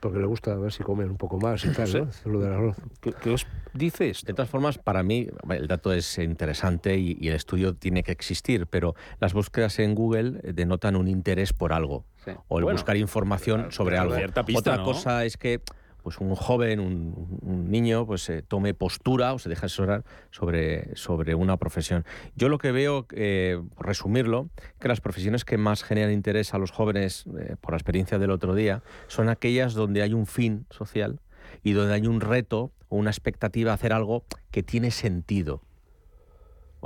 [0.00, 1.92] Porque le gusta a ver si comen un poco más y tal.
[2.24, 2.32] ¿no?
[2.32, 2.76] Lo del arroz.
[3.00, 4.26] ¿Qué, qué os dice esto?
[4.26, 8.10] De todas formas, para mí el dato es interesante y, y el estudio tiene que
[8.12, 12.32] existir, pero las búsquedas en Google eh, denotan un interés por algo Sí.
[12.48, 14.16] o el Bueno, buscar información sobre pero algo.
[14.16, 14.84] cierta pista, Otra ¿no?
[14.84, 15.60] cosa es que
[16.06, 21.34] pues un joven, un, niño, pues eh, tome postura o se deje asesorar sobre, sobre
[21.34, 22.04] una profesión.
[22.36, 24.48] Yo lo que veo, eh, por resumirlo,
[24.78, 28.30] que las profesiones que más generan interés a los jóvenes, eh, por la experiencia del
[28.30, 31.18] otro día, son aquellas donde hay un fin social
[31.64, 35.60] y donde hay un reto o una expectativa de hacer algo que tiene sentido.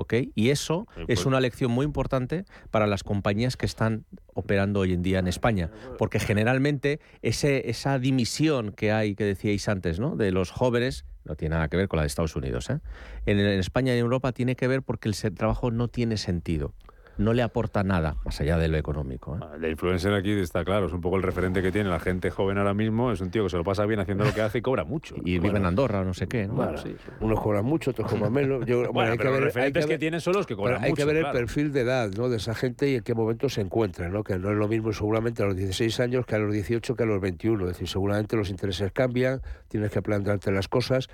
[0.01, 0.14] ¿Ok?
[0.34, 4.80] Y eso Eh, es pues- una lección muy importante para las compañías que están operando
[4.80, 10.01] hoy en día en España, porque generalmente ese, esa dimisión que hay, que decíais antes,
[10.01, 10.16] ¿no?
[10.16, 12.70] de los jóvenes, no tiene nada que ver con la de Estados Unidos.
[12.70, 12.78] ¿eh?
[13.26, 16.72] En, en España y en Europa tiene que ver porque el trabajo no tiene sentido,
[17.20, 19.36] no le aporta nada más allá de lo económico.
[19.36, 19.40] ¿eh?
[19.62, 22.58] El influencer aquí está claro, es un poco el referente que tiene la gente joven
[22.58, 23.12] ahora mismo.
[23.12, 25.14] Es un tío que se lo pasa bien haciendo lo que hace y cobra mucho.
[25.24, 26.46] Y vive en Andorra o no sé qué.
[26.46, 26.54] ¿no?
[26.54, 26.72] Bueno,
[27.20, 28.64] Unos cobran mucho, otros cobran menos.
[28.66, 30.56] Yo- bueno, Bueno, hay que ver- los hay referentes que, ver- tienen son los que
[30.56, 31.06] cobran hay mucho.
[31.06, 31.38] que ver claro.
[31.38, 32.28] el perfil de edad ¿no?
[32.28, 34.24] de esa gente y en qué momento se encuentra, ¿no?
[34.24, 37.02] que no es lo mismo seguramente a los 16 años que a los 18 que
[37.02, 37.64] a los 21.
[37.66, 41.08] Es decir, seguramente los intereses cambian, tienes que plantearte las cosas.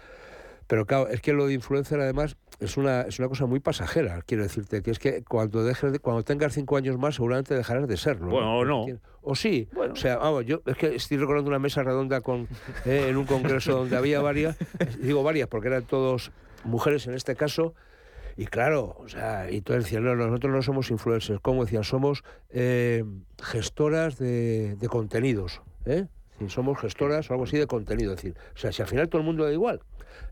[0.67, 4.21] Pero claro, es que lo de influencer además es una, es una cosa muy pasajera,
[4.27, 7.87] quiero decirte, que es que cuando dejes de- cuando tengas cinco años más seguramente dejarás
[7.87, 8.31] de serlo.
[8.31, 8.87] Bueno, o no.
[9.23, 9.69] O sí.
[9.93, 12.49] O sea, vamos, yo es que estoy recordando una mesa redonda con
[12.85, 14.57] eh, en un congreso donde había varias,
[15.01, 16.33] digo varias porque eran todos
[16.65, 17.75] mujeres en este caso,
[18.37, 22.23] y claro, o sea, y todos decían, no, nosotros no somos influencers, como decían, somos
[22.51, 23.05] eh,
[23.43, 26.07] gestoras de, de contenidos, ¿eh?
[26.49, 28.13] Somos gestoras o algo así de contenido.
[28.13, 29.81] Es decir, o sea, si al final todo el mundo da igual.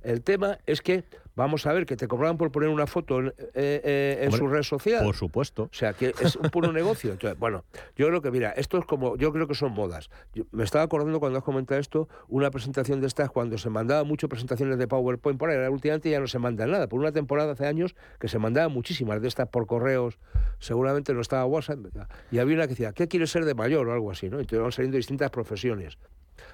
[0.02, 1.04] El tema es que
[1.36, 4.38] vamos a ver que te cobraban por poner una foto en, eh, eh, en Hombre,
[4.38, 5.04] su red social.
[5.04, 5.64] Por supuesto.
[5.64, 7.12] O sea, que es un puro negocio.
[7.12, 7.64] Entonces, bueno,
[7.96, 10.10] yo creo que, mira, esto es como, yo creo que son modas.
[10.34, 14.04] Yo- me estaba acordando cuando has comentado esto, una presentación de estas, cuando se mandaba
[14.04, 16.88] mucho presentaciones de PowerPoint por ahí, ahora últimamente ya no se manda nada.
[16.88, 20.18] Por una temporada hace años que se mandaban muchísimas de estas por correos,
[20.58, 21.78] seguramente no estaba WhatsApp,
[22.30, 23.88] y había una que decía, ¿qué quieres ser de mayor?
[23.88, 24.38] o algo así, ¿no?
[24.38, 25.98] Entonces van saliendo distintas profesiones.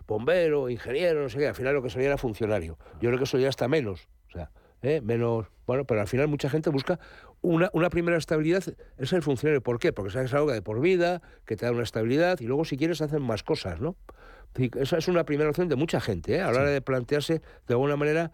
[0.06, 2.78] Bombero, ingeniero, no sé qué, al final lo que salía era funcionario.
[3.00, 4.50] Yo creo que eso ya está menos, o sea,
[4.82, 5.00] ¿eh?
[5.00, 6.98] menos, bueno, pero al final mucha gente busca
[7.42, 8.62] una, una primera estabilidad,
[8.98, 9.62] es el funcionario.
[9.62, 9.92] ¿Por qué?
[9.92, 13.00] Porque sabes algo de por vida, que te da una estabilidad y luego si quieres
[13.00, 13.96] hacen más cosas, ¿no?
[14.56, 16.40] Y Esa es una primera opción de mucha gente, ¿eh?
[16.40, 18.32] a la hora de plantearse de alguna manera,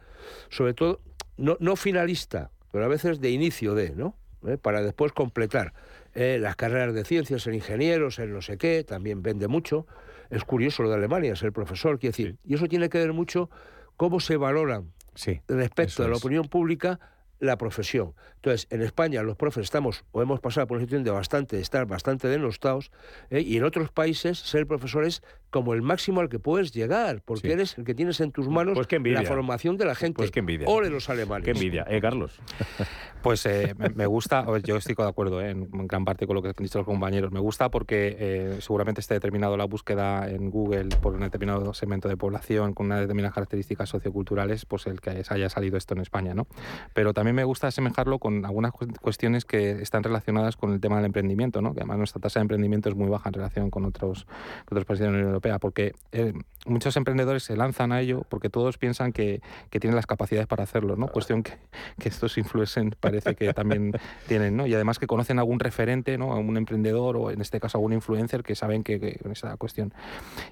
[0.48, 1.00] sobre todo,
[1.36, 4.16] no, no finalista, pero a veces de inicio de, ¿no?
[4.46, 4.56] ¿Eh?
[4.56, 5.74] Para después completar.
[6.14, 9.86] Eh, las carreras de ciencias, el ingeniero, el no sé qué, también vende mucho.
[10.30, 12.38] Es curioso lo de Alemania, ser profesor, quiere decir.
[12.42, 13.50] Y eso tiene que ver mucho
[13.98, 15.40] cómo se valoran Sí.
[15.48, 17.00] respecto a la opinión pública
[17.38, 18.14] la profesión.
[18.36, 21.86] Entonces, en España los profes estamos o hemos pasado por una situación de bastante, estar
[21.86, 22.90] bastante denostados,
[23.30, 23.40] ¿eh?
[23.40, 27.48] y en otros países ser profesor es como el máximo al que puedes llegar, porque
[27.48, 27.52] Sí.
[27.52, 29.22] eres el que tienes en tus manos Pues qué envidia.
[29.22, 30.16] la formación de la gente.
[30.18, 30.66] Pues qué envidia.
[30.68, 31.44] Ole los alemanes.
[31.44, 31.86] Qué envidia.
[31.88, 32.38] Eh, Carlos.
[33.22, 36.48] Pues eh, me, gusta, yo estoy de acuerdo eh, en, gran parte con lo que
[36.48, 37.32] han dicho los compañeros.
[37.32, 42.08] Me gusta porque eh, seguramente esté determinado la búsqueda en Google por un determinado segmento
[42.08, 46.34] de población con unas determinadas características socioculturales, pues el que haya salido esto en España,
[46.34, 46.46] ¿no?
[46.94, 50.96] Pero también me gusta asemejarlo con algunas cu- cuestiones que están relacionadas con el tema
[50.96, 51.74] del emprendimiento, ¿no?
[51.74, 54.24] Que además nuestra tasa de emprendimiento es muy baja en relación con otros,
[54.66, 56.32] con otros países de la Unión Europea, porque eh,
[56.66, 60.64] muchos emprendedores se lanzan a ello porque todos piensan que, que tienen las capacidades para
[60.64, 61.08] hacerlo, ¿no?
[61.08, 61.52] Cuestión que,
[61.98, 63.92] que estos influencers parece que también
[64.28, 64.66] tienen, ¿no?
[64.66, 66.32] Y además que conocen algún referente, ¿no?
[66.32, 69.56] A un emprendedor o en este caso algún influencer que saben que, que con esa
[69.56, 69.92] cuestión.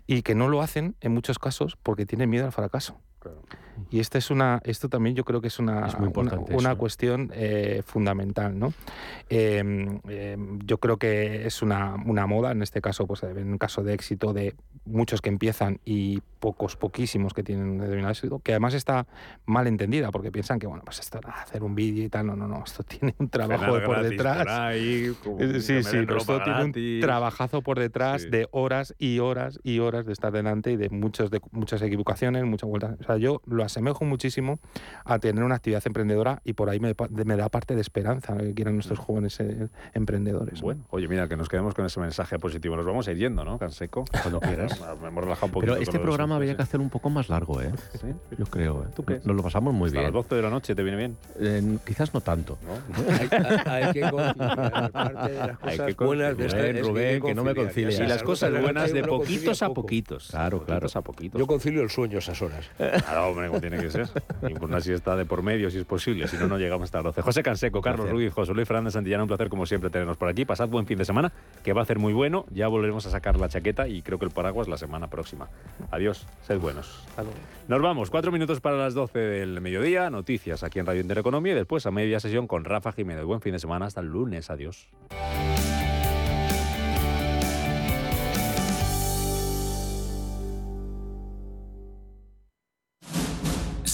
[0.07, 2.99] Y que no lo hacen en muchos casos porque tienen miedo al fracaso.
[3.91, 7.31] Y esta es una, esto también yo creo que es una, Es una, una cuestión
[7.35, 8.73] eh, fundamental, ¿no?
[9.29, 9.63] Eh,
[10.09, 13.83] eh, yo creo que es una, una moda, en este caso, pues en un caso
[13.83, 14.55] de éxito de
[14.85, 19.07] muchos que empiezan y pocos, poquísimos que tienen un determinado éxito, que además está
[19.47, 22.47] mal entendida, porque piensan que, bueno, pues esto hacer un vídeo y tal, no, no,
[22.47, 24.47] no, esto tiene un trabajo Cenar por detrás.
[24.47, 29.21] ahí, como Eh, sí, sí, pero esto tiene un trabajazo por detrás de horas y
[29.21, 32.97] horas y horas de estar delante y de, muchos, de muchas equivocaciones, muchas vueltas.
[33.01, 34.59] O sea, yo lo asemejo muchísimo
[35.07, 36.93] a tener una actividad emprendedora y por ahí me,
[37.37, 40.61] da parte de esperanza que quieran nuestros jóvenes eh, emprendedores.
[40.61, 40.67] ¿no?
[40.67, 42.77] Bueno, oye, mira, que nos quedemos con ese mensaje positivo.
[42.77, 44.05] Nos vamos a ir yendo, ¿no, Canseco?
[44.23, 44.74] Cuando quieras.
[45.01, 45.73] Me hemos relajado un poquito.
[45.73, 47.73] Pero este programa habría que hacer un poco más largo, ¿eh?
[48.39, 48.87] Yo creo, ¿eh?
[48.95, 49.21] ¿Tú qué?
[49.25, 50.13] Nos lo pasamos muy Hasta bien.
[50.13, 51.17] las 12 de la noche, ¿te viene bien?
[51.41, 52.59] Eh, quizás no tanto.
[53.09, 53.29] Hay,
[53.85, 54.91] hay que conciliar.
[54.91, 57.35] Parte de las Hay cosas que buenas de esta Rubén, es que Rubén, hay que
[57.35, 58.01] no me concilias.
[58.01, 60.29] Y las cosas buenas de poquitos a poquitos.
[60.31, 60.87] Claro, claro.
[60.95, 61.39] a poquitos.
[61.39, 62.71] Yo concilio el sueño a esas horas.
[63.05, 64.09] Claro, hombre, como tiene que ser.
[64.49, 66.27] Y por una siesta de por medio, si es posible.
[66.29, 67.23] Si no, no llegamos hasta las 12.
[67.23, 68.09] José Canseco, Carlos.
[68.09, 70.45] Ruiz, José Luis Fernández Santillana, un placer como siempre tenernos por aquí.
[70.45, 72.47] Pasad buen fin de semana, que va a ser muy bueno.
[72.51, 75.49] Ya volveremos a sacar la chaqueta y creo que el paraguas la semana próxima.
[75.91, 77.05] Adiós, sed buenos.
[77.69, 80.11] Nos vamos, cuatro minutos para las 12 del mediodía.
[80.11, 83.25] Noticias aquí en Radio Intereconomía y después a media sesión con Rafa Jiménez.
[83.25, 84.51] Buen fin de semana, hasta el lunes.
[84.51, 84.89] Adiós.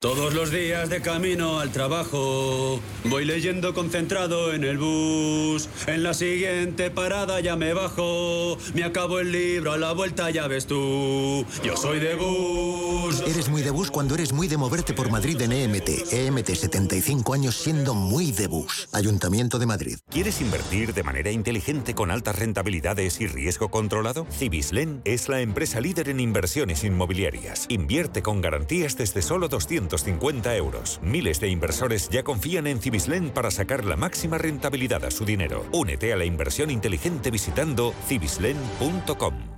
[0.00, 5.68] Todos los días de camino al trabajo, voy leyendo concentrado en el bus.
[5.88, 10.46] En la siguiente parada ya me bajo, me acabo el libro a la vuelta ya
[10.46, 11.44] ves tú.
[11.64, 13.24] Yo soy de bus.
[13.26, 16.12] Eres muy de bus cuando eres muy de moverte por Madrid en EMT.
[16.12, 18.88] EMT 75 años siendo muy de bus.
[18.92, 19.98] Ayuntamiento de Madrid.
[20.08, 24.28] ¿Quieres invertir de manera inteligente con altas rentabilidades y riesgo controlado?
[24.30, 27.66] Cibislen es la empresa líder en inversiones inmobiliarias.
[27.68, 29.48] Invierte con garantías desde solo
[29.88, 31.00] 250 euros.
[31.02, 35.64] Miles de inversores ya confían en Cibislen para sacar la máxima rentabilidad a su dinero.
[35.72, 39.57] Únete a la inversión inteligente visitando cibislen.com.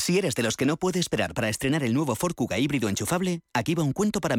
[0.00, 2.88] Si eres de los que no puede esperar para estrenar el nuevo Ford Kuga híbrido
[2.88, 4.34] enchufable, aquí va un cuento para